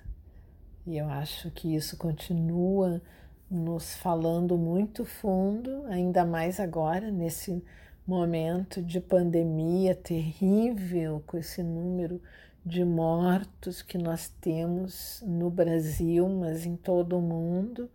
E 0.85 0.97
eu 0.97 1.09
acho 1.09 1.49
que 1.51 1.75
isso 1.75 1.97
continua 1.97 3.01
nos 3.49 3.95
falando 3.95 4.57
muito 4.57 5.05
fundo, 5.05 5.85
ainda 5.87 6.25
mais 6.25 6.59
agora, 6.59 7.11
nesse 7.11 7.63
momento 8.07 8.81
de 8.81 8.99
pandemia 8.99 9.95
terrível, 9.95 11.23
com 11.25 11.37
esse 11.37 11.63
número 11.63 12.21
de 12.65 12.83
mortos 12.83 13.81
que 13.81 13.97
nós 13.97 14.29
temos 14.41 15.23
no 15.25 15.49
Brasil, 15.49 16.27
mas 16.27 16.65
em 16.65 16.75
todo 16.75 17.17
o 17.17 17.21
mundo. 17.21 17.89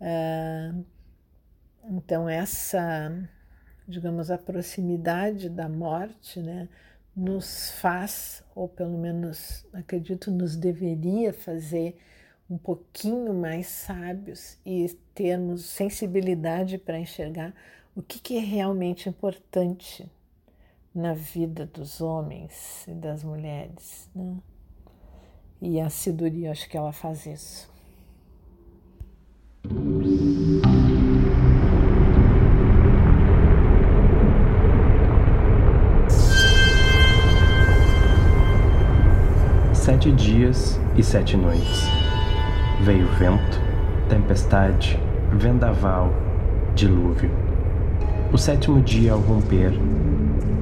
Ah, 0.00 0.74
então, 1.84 2.28
essa, 2.28 3.12
digamos, 3.88 4.30
a 4.30 4.38
proximidade 4.38 5.48
da 5.48 5.68
morte, 5.68 6.40
né, 6.40 6.68
nos 7.14 7.70
faz, 7.72 8.44
ou 8.54 8.68
pelo 8.68 8.98
menos 8.98 9.66
acredito, 9.72 10.30
nos 10.30 10.56
deveria 10.56 11.32
fazer 11.32 11.96
um 12.48 12.58
pouquinho 12.58 13.32
mais 13.32 13.66
sábios 13.66 14.58
e 14.64 14.88
termos 15.14 15.64
sensibilidade 15.64 16.78
para 16.78 16.98
enxergar 16.98 17.54
o 17.94 18.02
que, 18.02 18.18
que 18.18 18.36
é 18.36 18.40
realmente 18.40 19.08
importante 19.08 20.10
na 20.94 21.14
vida 21.14 21.66
dos 21.66 22.00
homens 22.00 22.86
e 22.86 22.92
das 22.92 23.24
mulheres. 23.24 24.10
Né? 24.14 24.36
E 25.60 25.80
a 25.80 25.88
Siduria, 25.88 26.50
acho 26.50 26.68
que 26.68 26.76
ela 26.76 26.92
faz 26.92 27.24
isso. 27.26 27.70
Sete 39.72 40.12
dias 40.12 40.78
e 40.96 41.02
sete 41.02 41.36
noites. 41.36 42.01
Veio 42.82 43.06
vento, 43.06 43.60
tempestade, 44.08 44.98
vendaval, 45.32 46.12
dilúvio. 46.74 47.30
O 48.32 48.36
sétimo 48.36 48.80
dia, 48.80 49.12
ao 49.12 49.20
romper, 49.20 49.72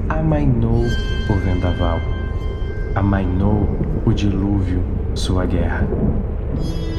amainou 0.07 0.83
o 0.83 1.33
vendaval, 1.33 1.99
amainou 2.93 3.67
o 4.05 4.13
dilúvio 4.13 4.83
sua 5.15 5.47
guerra. 5.47 5.87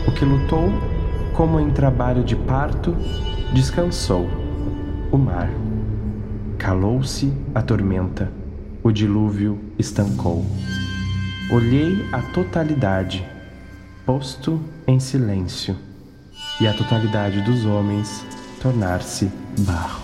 O 0.09 0.11
que 0.11 0.25
lutou, 0.25 0.69
como 1.35 1.61
em 1.61 1.71
trabalho 1.71 2.25
de 2.25 2.35
parto, 2.35 2.93
descansou. 3.55 4.29
O 5.13 5.17
mar. 5.17 5.49
Calou-se 6.59 7.33
a 7.55 7.63
tormenta, 7.63 8.29
o 8.83 8.91
dilúvio 8.91 9.57
estancou. 9.79 10.45
Olhei 11.49 12.05
a 12.11 12.19
totalidade 12.19 13.25
posto 14.05 14.61
em 14.87 14.99
silêncio, 14.99 15.77
e 16.61 16.67
a 16.67 16.75
totalidade 16.75 17.41
dos 17.43 17.65
homens 17.65 18.25
tornar-se 18.61 19.27
barro. 19.59 20.03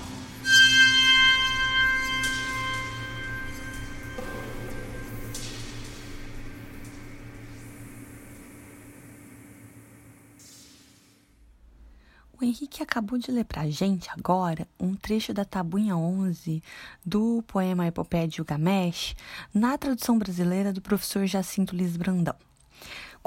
O 12.41 12.45
Henrique 12.45 12.85
acabou 12.85 13.19
de 13.19 13.33
ler 13.33 13.45
para 13.45 13.63
a 13.63 13.71
gente 13.71 14.09
agora 14.11 14.67
um 14.79 14.95
trecho 14.95 15.35
da 15.35 15.45
tabuinha 15.45 15.97
11 15.97 16.63
do 17.05 17.43
poema 17.49 17.89
Epopeia 17.89 18.29
de 18.29 18.37
Gilgamesh, 18.37 19.17
na 19.53 19.77
tradução 19.77 20.17
brasileira 20.17 20.73
do 20.73 20.81
professor 20.81 21.27
Jacinto 21.27 21.75
Liz 21.75 21.97
Brandão. 21.97 22.48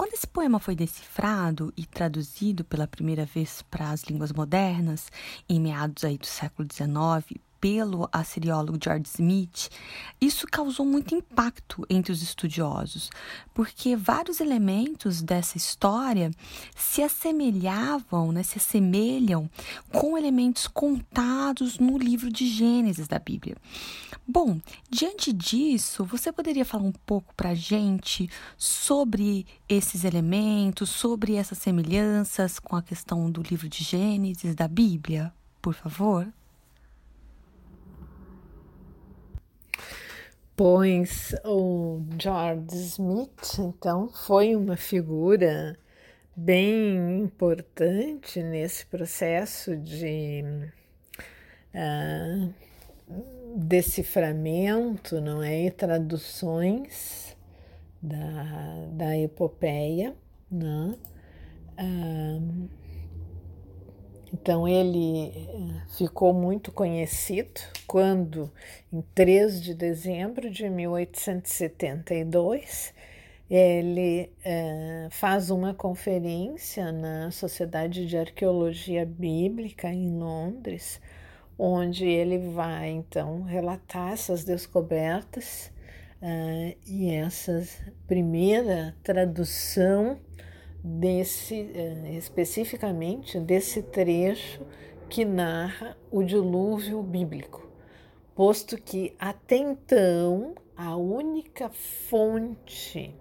Quando 0.01 0.15
esse 0.15 0.25
poema 0.25 0.57
foi 0.57 0.75
decifrado 0.75 1.71
e 1.77 1.85
traduzido 1.85 2.63
pela 2.63 2.87
primeira 2.87 3.23
vez 3.23 3.61
para 3.69 3.91
as 3.91 4.01
línguas 4.05 4.31
modernas, 4.31 5.11
em 5.47 5.61
meados 5.61 6.03
aí 6.03 6.17
do 6.17 6.25
século 6.25 6.67
XIX, 6.67 7.39
pelo 7.61 8.09
assiriólogo 8.11 8.79
George 8.83 9.07
Smith, 9.07 9.69
isso 10.19 10.47
causou 10.51 10.83
muito 10.83 11.13
impacto 11.13 11.85
entre 11.87 12.11
os 12.11 12.23
estudiosos, 12.23 13.11
porque 13.53 13.95
vários 13.95 14.41
elementos 14.41 15.21
dessa 15.21 15.57
história 15.57 16.31
se 16.75 17.03
assemelhavam, 17.03 18.31
né, 18.31 18.41
se 18.41 18.57
assemelham 18.57 19.47
com 19.93 20.17
elementos 20.17 20.67
contados 20.67 21.77
no 21.77 21.99
livro 21.99 22.31
de 22.31 22.47
Gênesis 22.47 23.07
da 23.07 23.19
Bíblia. 23.19 23.55
Bom, 24.27 24.59
diante 24.89 25.31
disso, 25.31 26.03
você 26.03 26.31
poderia 26.31 26.65
falar 26.65 26.83
um 26.83 26.91
pouco 26.91 27.33
para 27.35 27.49
a 27.49 27.55
gente 27.55 28.29
sobre 28.57 29.45
esses 29.69 30.03
elementos, 30.03 30.89
sobre 30.89 31.35
essas 31.35 31.59
semelhanças 31.59 32.57
com 32.57 32.75
a 32.75 32.81
questão 32.81 33.29
do 33.29 33.43
livro 33.43 33.69
de 33.69 33.83
Gênesis 33.83 34.55
da 34.55 34.67
Bíblia, 34.67 35.31
por 35.61 35.75
favor? 35.75 36.31
Pois 40.63 41.35
o 41.43 42.03
George 42.19 42.75
Smith, 42.75 43.57
então, 43.57 44.09
foi 44.09 44.55
uma 44.55 44.77
figura 44.77 45.75
bem 46.35 47.23
importante 47.23 48.43
nesse 48.43 48.85
processo 48.85 49.75
de 49.75 50.43
uh, 51.73 52.53
deciframento, 53.55 55.19
não 55.19 55.41
é, 55.41 55.65
e 55.65 55.71
traduções 55.71 57.35
da, 57.99 58.85
da 58.91 59.17
epopeia, 59.17 60.15
né? 60.51 60.95
Uh, 61.71 62.69
então 64.33 64.67
ele 64.67 65.29
eh, 65.29 65.81
ficou 65.97 66.33
muito 66.33 66.71
conhecido 66.71 67.61
quando, 67.85 68.51
em 68.91 69.01
3 69.13 69.61
de 69.61 69.73
dezembro 69.73 70.49
de 70.49 70.69
1872, 70.69 72.93
ele 73.49 74.31
é, 74.45 75.07
faz 75.11 75.49
uma 75.49 75.73
conferência 75.73 76.91
na 76.93 77.29
Sociedade 77.31 78.05
de 78.05 78.17
Arqueologia 78.17 79.05
Bíblica 79.05 79.89
em 79.89 80.17
Londres, 80.17 81.01
onde 81.59 82.05
ele 82.05 82.37
vai 82.37 82.91
então 82.91 83.43
relatar 83.43 84.13
essas 84.13 84.45
descobertas 84.45 85.69
uh, 86.21 86.73
e 86.87 87.11
essa 87.11 87.67
primeira 88.07 88.95
tradução 89.03 90.17
desse 90.83 91.61
uh, 91.61 92.07
especificamente 92.17 93.39
desse 93.39 93.83
trecho 93.83 94.65
que 95.09 95.25
narra 95.25 95.97
o 96.09 96.23
dilúvio 96.23 97.03
bíblico, 97.03 97.67
posto 98.33 98.77
que 98.77 99.13
até 99.19 99.57
então 99.57 100.55
a 100.75 100.95
única 100.95 101.69
fonte 101.69 103.13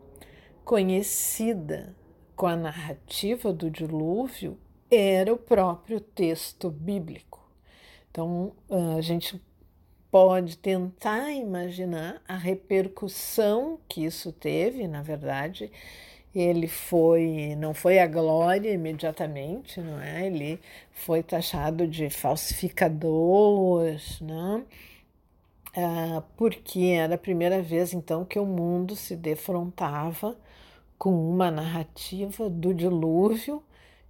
conhecida 0.64 1.94
com 2.36 2.46
a 2.46 2.56
narrativa 2.56 3.52
do 3.52 3.68
dilúvio 3.68 4.56
era 4.90 5.32
o 5.32 5.36
próprio 5.36 6.00
texto 6.00 6.70
bíblico. 6.70 7.40
Então, 8.10 8.52
a 8.96 9.00
gente 9.00 9.40
pode 10.10 10.58
tentar 10.58 11.30
imaginar 11.32 12.20
a 12.26 12.36
repercussão 12.36 13.78
que 13.88 14.04
isso 14.04 14.32
teve, 14.32 14.88
na 14.88 15.02
verdade, 15.02 15.70
ele 16.34 16.68
foi, 16.68 17.54
não 17.58 17.74
foi 17.74 17.98
a 17.98 18.06
glória 18.06 18.72
imediatamente, 18.72 19.80
não 19.80 20.00
é? 20.00 20.26
Ele 20.26 20.60
foi 20.92 21.22
taxado 21.22 21.86
de 21.86 22.08
falsificador, 22.10 23.96
não? 24.20 24.64
Ah, 25.76 26.22
porque 26.36 26.80
era 26.80 27.14
a 27.14 27.18
primeira 27.18 27.62
vez 27.62 27.92
então 27.92 28.24
que 28.24 28.38
o 28.38 28.46
mundo 28.46 28.96
se 28.96 29.14
defrontava 29.16 30.36
com 30.98 31.12
uma 31.30 31.50
narrativa 31.50 32.50
do 32.50 32.74
dilúvio 32.74 33.62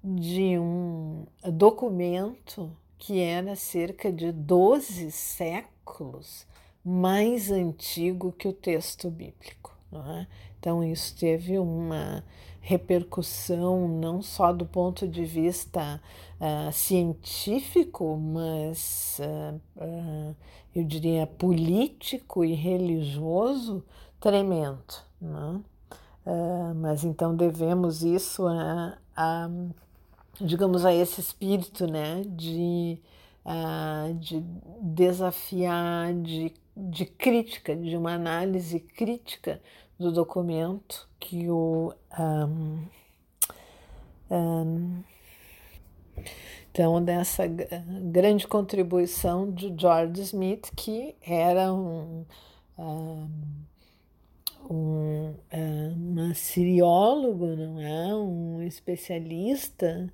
de 0.03 0.59
um 0.59 1.27
documento 1.53 2.71
que 2.99 3.21
era 3.21 3.57
cerca 3.57 4.13
de 4.13 4.33
12 4.33 5.11
séculos 5.11 6.47
mais 6.85 7.51
antigo 7.51 8.33
que 8.33 8.49
o 8.49 8.53
texto 8.53 9.11
bíblico. 9.11 9.70
É? 9.93 10.27
Então, 10.59 10.85
isso 10.85 11.17
teve 11.17 11.59
uma 11.59 12.23
repercussão 12.61 13.89
não 13.89 14.23
só 14.23 14.53
do 14.53 14.67
ponto 14.67 15.09
de 15.09 15.25
vista 15.25 16.01
uh, 16.41 16.73
científico, 16.73 18.17
mas 18.17 19.19
uh, 19.21 19.61
uh, 19.83 20.37
eu 20.75 20.85
diria 20.85 21.27
político 21.27 22.45
e 22.45 22.55
religioso 22.55 23.85
tremendo. 24.21 25.11
Né? 25.21 25.61
mas 26.77 27.03
então 27.03 27.35
devemos 27.35 28.03
isso 28.03 28.47
a, 28.47 28.97
a, 29.17 29.51
digamos, 30.41 30.85
a 30.85 30.95
esse 30.95 31.21
espírito 31.21 31.87
né? 31.87 32.23
de, 32.25 32.99
de 34.21 34.41
desafiar, 34.81 36.15
de, 36.15 36.55
de 36.89 37.05
crítica, 37.05 37.77
de 37.77 37.97
uma 37.97 38.15
análise 38.15 38.81
crítica 38.81 39.61
do 39.99 40.11
documento 40.11 41.09
que 41.19 41.51
o. 41.51 41.93
Um, 42.19 42.87
um, 44.31 45.03
então, 46.73 47.03
dessa 47.03 47.47
grande 47.47 48.47
contribuição 48.47 49.51
de 49.51 49.75
George 49.77 50.23
Smith, 50.23 50.71
que 50.77 51.17
era 51.21 51.73
um, 51.75 52.25
um, 52.79 53.29
um 54.71 56.35
siriólogo, 56.35 57.45
não 57.45 57.81
é? 57.81 58.15
um 58.15 58.63
especialista 58.63 60.09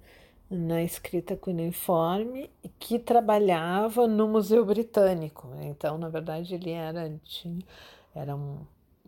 na 0.51 0.83
escrita 0.83 1.37
cuneiforme 1.37 2.51
que 2.79 2.99
trabalhava 2.99 4.07
no 4.07 4.29
Museu 4.29 4.65
Britânico. 4.65 5.49
Então, 5.63 5.99
na 5.99 6.09
verdade, 6.09 6.55
ele 6.55 6.71
era, 6.71 7.13
tinha, 7.25 7.65
era 8.15 8.37
um, 8.37 8.59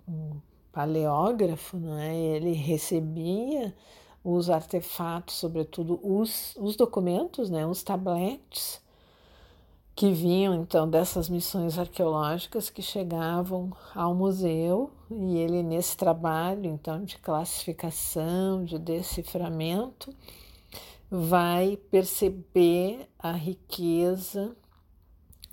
um 0.08 0.40
paleógrafo, 0.72 1.76
não 1.76 1.98
é? 1.98 2.14
ele 2.14 2.52
recebia 2.52 3.74
os 4.22 4.50
artefatos, 4.50 5.36
sobretudo 5.36 5.98
os, 6.02 6.56
os 6.56 6.76
documentos, 6.76 7.48
né? 7.50 7.66
os 7.66 7.82
tabletes, 7.82 8.80
que 9.94 10.12
vinham 10.12 10.54
então 10.54 10.88
dessas 10.88 11.28
missões 11.28 11.76
arqueológicas 11.76 12.70
que 12.70 12.80
chegavam 12.80 13.72
ao 13.92 14.14
museu 14.14 14.92
e 15.10 15.38
ele 15.38 15.60
nesse 15.60 15.96
trabalho 15.96 16.66
então 16.66 17.04
de 17.04 17.18
classificação, 17.18 18.64
de 18.64 18.78
deciframento, 18.78 20.14
vai 21.10 21.78
perceber 21.90 23.08
a 23.18 23.32
riqueza 23.32 24.54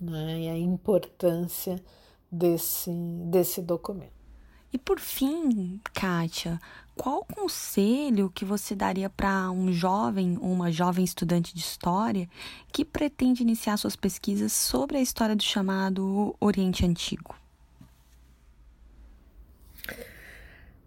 né, 0.00 0.40
e 0.40 0.48
a 0.48 0.58
importância 0.58 1.82
desse, 2.30 2.90
desse 3.30 3.62
documento. 3.62 4.16
E 4.72 4.78
por 4.78 4.98
fim, 4.98 5.80
Kátia, 5.94 6.60
qual 6.94 7.24
conselho 7.24 8.30
que 8.30 8.44
você 8.44 8.74
daria 8.74 9.08
para 9.08 9.50
um 9.50 9.72
jovem 9.72 10.36
ou 10.40 10.50
uma 10.50 10.70
jovem 10.70 11.04
estudante 11.04 11.54
de 11.54 11.60
história 11.60 12.28
que 12.72 12.84
pretende 12.84 13.42
iniciar 13.42 13.76
suas 13.76 13.96
pesquisas 13.96 14.52
sobre 14.52 14.98
a 14.98 15.00
história 15.00 15.36
do 15.36 15.42
chamado 15.42 16.34
Oriente 16.40 16.84
Antigo? 16.84 17.34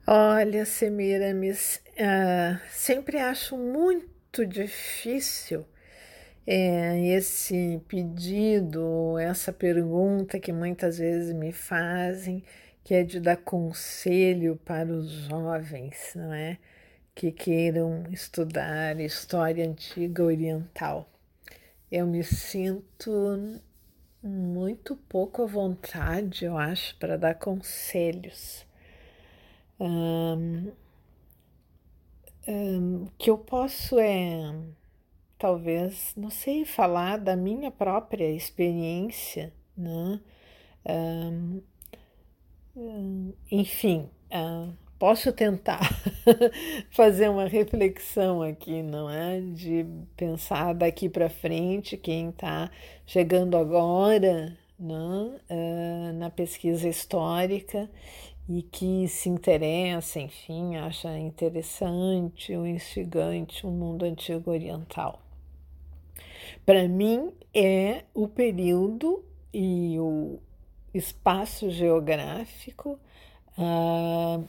Olha, 0.06 0.66
Semiramis, 0.66 1.82
uh, 1.92 2.60
sempre 2.72 3.20
acho 3.20 3.56
muito 3.56 4.09
difícil 4.46 5.66
é, 6.46 7.00
esse 7.16 7.82
pedido, 7.88 9.18
essa 9.20 9.54
pergunta 9.54 10.40
que 10.40 10.52
muitas 10.52 10.98
vezes 10.98 11.34
me 11.34 11.52
fazem 11.52 12.44
que 12.84 12.96
é 12.96 13.04
de 13.04 13.20
dar 13.20 13.38
conselho 13.38 14.56
para 14.66 14.92
os 14.92 15.10
jovens, 15.10 16.14
não 16.16 16.34
é? 16.34 16.58
Que 17.14 17.32
queiram 17.32 18.04
estudar 18.10 19.00
história 19.00 19.68
antiga 19.68 20.24
oriental. 20.24 21.08
Eu 21.92 22.08
me 22.08 22.24
sinto 22.24 23.62
muito 24.24 24.96
pouco 24.96 25.44
à 25.44 25.46
vontade, 25.46 26.46
eu 26.46 26.58
acho, 26.58 26.96
para 26.98 27.18
dar 27.18 27.36
conselhos. 27.36 28.66
Um, 29.80 30.72
um, 32.50 33.08
que 33.18 33.30
eu 33.30 33.38
posso 33.38 34.00
é, 34.00 34.54
talvez, 35.38 36.14
não 36.18 36.30
sei, 36.30 36.66
falar 36.66 37.18
da 37.18 37.36
minha 37.36 37.70
própria 37.70 38.30
experiência, 38.32 39.54
né? 39.78 40.20
Um, 40.86 41.62
enfim, 43.52 44.10
uh, 44.32 44.74
posso 44.98 45.32
tentar 45.32 45.82
fazer 46.92 47.30
uma 47.30 47.46
reflexão 47.46 48.42
aqui, 48.42 48.82
não 48.82 49.10
é? 49.10 49.42
De 49.42 49.86
pensar 50.18 50.74
daqui 50.74 51.08
para 51.08 51.30
frente, 51.30 51.98
quem 51.98 52.30
está 52.30 52.72
chegando 53.06 53.58
agora 53.58 54.58
não? 54.80 55.36
Uh, 55.50 56.14
na 56.14 56.30
pesquisa 56.30 56.88
histórica 56.88 57.90
e 58.50 58.64
que 58.64 59.08
se 59.08 59.30
interessa, 59.30 60.20
enfim, 60.20 60.76
acha 60.76 61.16
interessante 61.16 62.56
ou 62.56 62.66
instigante 62.66 63.64
o 63.64 63.70
mundo 63.70 64.06
antigo 64.06 64.50
oriental. 64.50 65.22
Para 66.66 66.88
mim, 66.88 67.32
é 67.54 68.06
o 68.12 68.28
período 68.28 69.24
e 69.54 70.00
o, 70.00 70.40
espaço 70.92 71.70
geográfico 71.70 73.00
uh, 73.56 74.44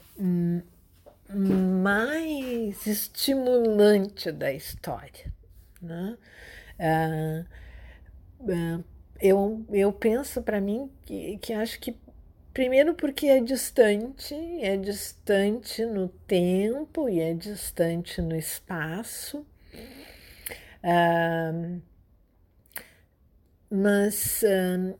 mais 1.29 2.87
estimulante 2.87 4.31
da 4.31 4.51
história. 4.51 5.31
Né? 5.79 6.17
Uh, 6.79 7.45
uh, 8.51 8.83
eu, 9.19 9.63
eu 9.69 9.93
penso 9.93 10.41
para 10.41 10.59
mim 10.59 10.89
que, 11.03 11.37
que 11.37 11.53
acho 11.53 11.79
que 11.79 11.95
Primeiro 12.53 12.93
porque 12.93 13.27
é 13.27 13.39
distante, 13.39 14.35
é 14.61 14.75
distante 14.75 15.85
no 15.85 16.09
tempo 16.09 17.07
e 17.07 17.19
é 17.19 17.33
distante 17.33 18.21
no 18.21 18.35
espaço. 18.35 19.45
Uh, 20.83 21.81
mas 23.69 24.43
uh, 24.43 24.99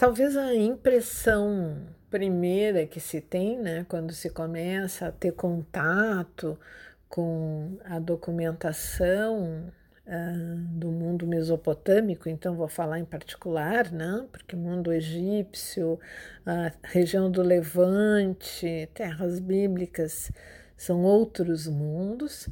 Talvez 0.00 0.34
a 0.34 0.54
impressão 0.54 1.86
primeira 2.08 2.86
que 2.86 2.98
se 2.98 3.20
tem, 3.20 3.58
né, 3.58 3.84
quando 3.86 4.14
se 4.14 4.30
começa 4.30 5.08
a 5.08 5.12
ter 5.12 5.32
contato 5.32 6.58
com 7.06 7.76
a 7.84 7.98
documentação 7.98 9.70
uh, 10.10 10.56
do 10.78 10.90
mundo 10.90 11.26
mesopotâmico, 11.26 12.28
então 12.28 12.56
vou 12.56 12.68
falar 12.68 12.98
em 12.98 13.04
particular, 13.04 13.90
né? 13.92 14.26
porque 14.32 14.56
mundo 14.56 14.92
egípcio, 14.92 15.98
a 16.44 16.72
região 16.82 17.30
do 17.30 17.42
Levante, 17.42 18.88
terras 18.92 19.38
bíblicas 19.38 20.32
são 20.76 21.02
outros 21.02 21.68
mundos. 21.68 22.48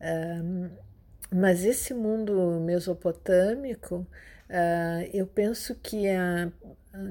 Um, 0.00 0.68
mas 1.32 1.64
esse 1.64 1.94
mundo 1.94 2.60
mesopotâmico, 2.60 4.06
uh, 4.48 5.08
eu 5.14 5.26
penso 5.26 5.76
que, 5.76 6.08
a, 6.08 6.50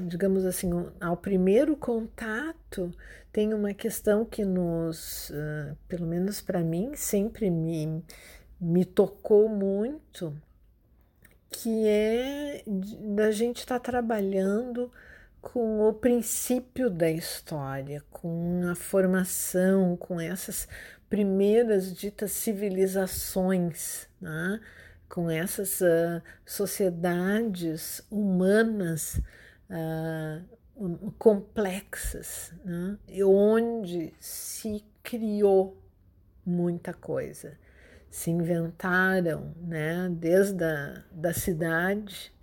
digamos 0.06 0.46
assim, 0.46 0.70
ao 1.00 1.16
primeiro 1.16 1.78
contato, 1.78 2.94
tem 3.32 3.54
uma 3.54 3.74
questão 3.74 4.26
que 4.26 4.44
nos, 4.44 5.32
pelo 5.88 6.06
menos 6.06 6.42
para 6.42 6.60
mim, 6.62 6.92
sempre 6.96 7.50
me, 7.50 8.04
me 8.60 8.84
tocou 8.86 9.48
muito, 9.48 10.36
que 11.50 11.88
é 11.88 12.64
da 12.68 13.32
gente 13.32 13.60
estar 13.60 13.80
tá 13.80 13.92
trabalhando 13.92 14.92
com 15.42 15.88
o 15.88 15.94
princípio 15.94 16.90
da 16.90 17.10
história, 17.10 18.04
com 18.12 18.68
a 18.70 18.76
formação, 18.76 19.96
com 19.96 20.20
essas 20.20 20.68
primeiras 21.10 21.94
ditas 21.94 22.32
civilizações, 22.32 24.08
né? 24.22 24.60
com 25.08 25.30
essas 25.30 25.82
uh, 25.82 26.22
sociedades 26.46 28.06
humanas 28.12 29.20
uh, 29.70 31.12
complexas, 31.18 32.54
né? 32.64 32.98
onde 33.26 34.14
se 34.20 34.86
criou 35.02 35.82
muita 36.46 36.94
coisa. 36.94 37.58
Se 38.10 38.32
inventaram, 38.32 39.54
né? 39.62 40.10
desde 40.12 40.64
a 40.64 41.04
da 41.12 41.34
cidade, 41.34 42.34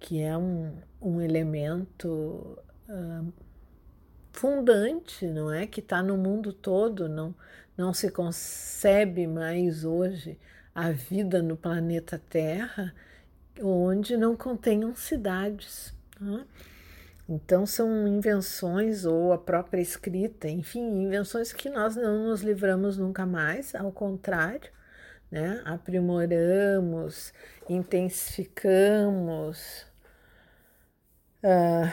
que 0.00 0.20
é 0.20 0.36
um, 0.36 0.72
um 1.00 1.20
elemento 1.20 2.58
uh, 2.88 3.32
fundante, 4.32 5.26
não 5.26 5.52
é? 5.52 5.66
Que 5.66 5.80
está 5.80 6.02
no 6.02 6.16
mundo 6.16 6.52
todo, 6.52 7.08
não, 7.08 7.34
não 7.76 7.94
se 7.94 8.10
concebe 8.10 9.26
mais 9.26 9.84
hoje 9.84 10.38
a 10.74 10.90
vida 10.90 11.40
no 11.40 11.56
planeta 11.56 12.20
Terra 12.28 12.92
onde 13.62 14.16
não 14.16 14.36
contenham 14.36 14.94
cidades. 14.94 15.94
Né? 16.20 16.44
Então, 17.28 17.64
são 17.64 18.06
invenções 18.06 19.04
ou 19.04 19.32
a 19.32 19.38
própria 19.38 19.80
escrita, 19.80 20.48
enfim, 20.48 20.80
invenções 20.80 21.52
que 21.52 21.70
nós 21.70 21.96
não 21.96 22.28
nos 22.28 22.42
livramos 22.42 22.98
nunca 22.98 23.24
mais, 23.24 23.74
ao 23.74 23.90
contrário, 23.90 24.70
né? 25.34 25.60
aprimoramos, 25.64 27.34
intensificamos, 27.68 29.84
uh, 31.42 31.90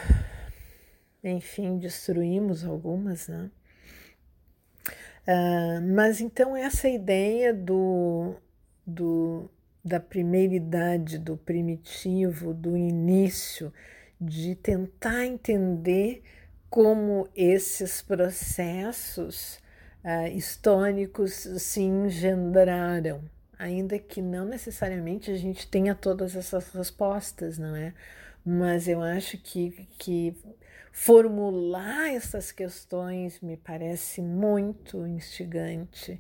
enfim, 1.24 1.80
destruímos 1.80 2.64
algumas, 2.64 3.28
né? 3.28 3.50
Uh, 5.28 5.82
mas 5.96 6.22
então 6.22 6.56
essa 6.56 6.88
ideia 6.88 7.52
do, 7.52 8.36
do, 8.86 9.50
da 9.84 10.00
primeira 10.00 10.54
idade, 10.54 11.18
do 11.18 11.36
primitivo, 11.36 12.54
do 12.54 12.78
início, 12.78 13.74
de 14.20 14.54
tentar 14.54 15.26
entender 15.26 16.22
como 16.70 17.28
esses 17.36 18.04
processos 18.04 19.60
uh, 20.04 20.28
históricos 20.36 21.34
se 21.34 21.82
engendraram, 21.82 23.22
ainda 23.58 23.98
que 24.00 24.22
não 24.22 24.46
necessariamente 24.46 25.32
a 25.32 25.36
gente 25.36 25.68
tenha 25.68 25.96
todas 25.96 26.36
essas 26.36 26.70
respostas, 26.72 27.58
não 27.58 27.76
é? 27.76 27.94
Mas 28.46 28.88
eu 28.88 29.02
acho 29.02 29.38
que, 29.38 29.88
que 30.00 30.36
formular 30.92 32.14
essas 32.14 32.52
questões 32.52 33.40
me 33.40 33.56
parece 33.56 34.22
muito 34.22 35.06
instigante, 35.06 36.20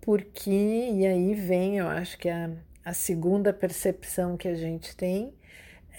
porque, 0.00 0.50
e 0.50 1.06
aí 1.06 1.34
vem, 1.34 1.78
eu 1.78 1.88
acho 1.88 2.18
que 2.18 2.28
a, 2.28 2.50
a 2.84 2.92
segunda 2.92 3.52
percepção 3.52 4.36
que 4.36 4.48
a 4.48 4.54
gente 4.54 4.96
tem 4.96 5.32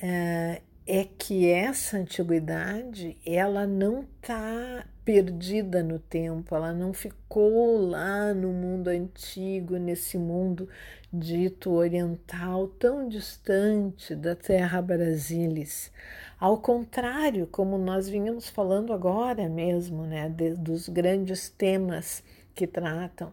é, 0.01 0.61
é 0.85 1.05
que 1.05 1.49
essa 1.49 1.97
antiguidade 1.97 3.17
ela 3.25 3.67
não 3.67 4.01
está 4.01 4.85
perdida 5.03 5.81
no 5.83 5.97
tempo, 5.97 6.55
ela 6.55 6.73
não 6.73 6.93
ficou 6.93 7.77
lá 7.77 8.33
no 8.33 8.49
mundo 8.49 8.87
antigo, 8.87 9.77
nesse 9.77 10.17
mundo 10.17 10.69
dito 11.11 11.71
oriental 11.71 12.67
tão 12.67 13.09
distante 13.09 14.15
da 14.15 14.35
terra 14.35 14.81
brasilis. 14.81 15.91
Ao 16.39 16.57
contrário, 16.57 17.47
como 17.47 17.77
nós 17.77 18.07
vínhamos 18.07 18.47
falando 18.47 18.93
agora 18.93 19.49
mesmo, 19.49 20.05
né, 20.05 20.29
de, 20.29 20.55
dos 20.55 20.87
grandes 20.87 21.49
temas 21.49 22.23
que 22.53 22.67
tratam, 22.67 23.31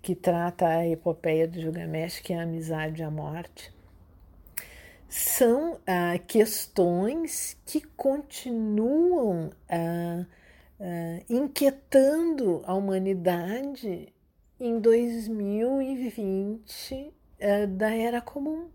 que 0.00 0.14
trata 0.14 0.66
a 0.66 0.86
epopeia 0.86 1.46
de 1.48 1.60
Gilgamesh, 1.60 2.20
que 2.20 2.32
é 2.32 2.38
a 2.38 2.42
amizade 2.42 3.02
e 3.02 3.04
a 3.04 3.10
morte, 3.10 3.72
são 5.08 5.78
ah, 5.86 6.18
questões 6.18 7.56
que 7.66 7.80
continuam 7.96 9.50
ah, 9.68 10.24
ah, 10.80 11.20
inquietando 11.28 12.62
a 12.64 12.74
humanidade 12.74 14.12
em 14.60 14.80
2020 14.80 17.12
ah, 17.40 17.66
da 17.66 17.94
era 17.94 18.20
comum. 18.20 18.68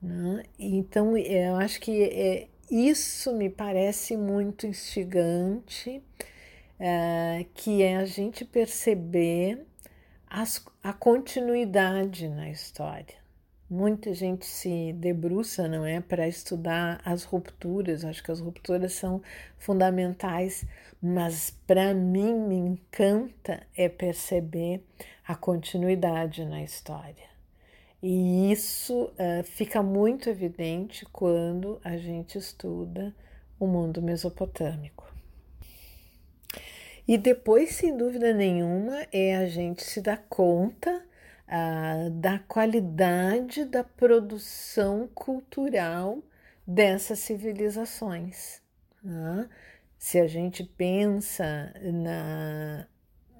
Né? 0.00 0.44
Então, 0.58 1.16
eu 1.16 1.56
acho 1.56 1.80
que 1.80 2.02
é, 2.02 2.48
isso 2.70 3.32
me 3.34 3.48
parece 3.48 4.16
muito 4.16 4.66
instigante, 4.66 6.02
é, 6.78 7.46
que 7.54 7.82
é 7.82 7.96
a 7.96 8.04
gente 8.04 8.44
perceber 8.44 9.66
as, 10.26 10.64
a 10.82 10.92
continuidade 10.92 12.28
na 12.28 12.50
história. 12.50 13.21
Muita 13.74 14.12
gente 14.12 14.44
se 14.44 14.92
debruça, 14.92 15.66
não 15.66 15.86
é, 15.86 15.98
para 15.98 16.28
estudar 16.28 17.00
as 17.06 17.24
rupturas. 17.24 18.04
Acho 18.04 18.22
que 18.22 18.30
as 18.30 18.38
rupturas 18.38 18.92
são 18.92 19.22
fundamentais, 19.56 20.66
mas 21.00 21.56
para 21.66 21.94
mim 21.94 22.34
me 22.34 22.54
encanta 22.54 23.66
é 23.74 23.88
perceber 23.88 24.84
a 25.26 25.34
continuidade 25.34 26.44
na 26.44 26.62
história. 26.62 27.24
E 28.02 28.52
isso 28.52 29.04
uh, 29.04 29.42
fica 29.42 29.82
muito 29.82 30.28
evidente 30.28 31.06
quando 31.06 31.80
a 31.82 31.96
gente 31.96 32.36
estuda 32.36 33.16
o 33.58 33.66
mundo 33.66 34.02
mesopotâmico. 34.02 35.10
E 37.08 37.16
depois, 37.16 37.70
sem 37.74 37.96
dúvida 37.96 38.34
nenhuma, 38.34 39.06
é 39.10 39.34
a 39.34 39.48
gente 39.48 39.82
se 39.82 40.02
dar 40.02 40.22
conta 40.28 41.02
uh, 41.48 42.10
da 42.10 42.38
qualidade 42.40 43.64
da 43.64 43.84
produção 43.84 45.08
cultural 45.14 46.22
dessas 46.66 47.18
civilizações. 47.18 48.60
Né? 49.02 49.48
Se 49.98 50.18
a 50.18 50.26
gente 50.26 50.64
pensa 50.64 51.72
na, 51.82 52.86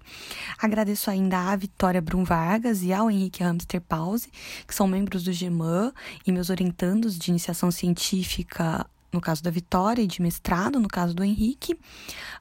Agradeço 0.57 1.09
ainda 1.09 1.51
à 1.51 1.55
Vitória 1.55 2.01
Brum 2.01 2.23
Vargas 2.23 2.83
e 2.83 2.93
ao 2.93 3.09
Henrique 3.09 3.43
Hamster 3.43 3.81
Pause, 3.81 4.29
que 4.67 4.75
são 4.75 4.87
membros 4.87 5.23
do 5.23 5.33
GEMAN 5.33 5.91
e 6.25 6.31
meus 6.31 6.49
orientandos 6.49 7.17
de 7.17 7.31
iniciação 7.31 7.71
científica 7.71 8.85
no 9.13 9.21
caso 9.21 9.43
da 9.43 9.51
Vitória, 9.51 10.01
e 10.01 10.07
de 10.07 10.21
mestrado, 10.21 10.79
no 10.79 10.87
caso 10.87 11.13
do 11.13 11.23
Henrique. 11.23 11.73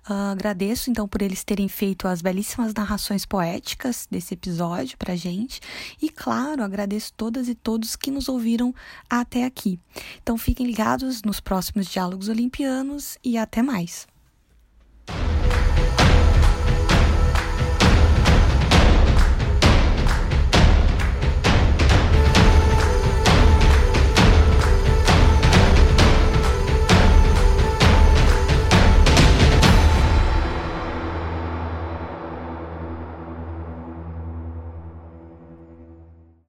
Uh, 0.09 0.33
agradeço, 0.33 0.91
então, 0.91 1.07
por 1.07 1.23
eles 1.23 1.45
terem 1.45 1.69
feito 1.69 2.09
as 2.09 2.23
belíssimas 2.23 2.73
narrações 2.73 3.27
poéticas 3.27 4.09
desse 4.11 4.35
episódio 4.35 4.97
pra 4.97 5.15
gente. 5.15 5.61
E, 6.01 6.09
claro, 6.09 6.63
agradeço 6.63 7.13
todas 7.15 7.49
e 7.49 7.55
todos 7.55 7.95
que 7.95 8.11
nos 8.11 8.29
ouviram 8.29 8.75
até 9.09 9.45
aqui. 9.45 9.79
Então, 10.23 10.37
fiquem 10.39 10.67
ligados 10.67 11.23
nos 11.23 11.41
próximos 11.41 11.87
Diálogos 11.87 12.29
Olimpianos 12.29 13.19
e 13.23 13.37
até 13.37 13.63
mais. 13.63 14.07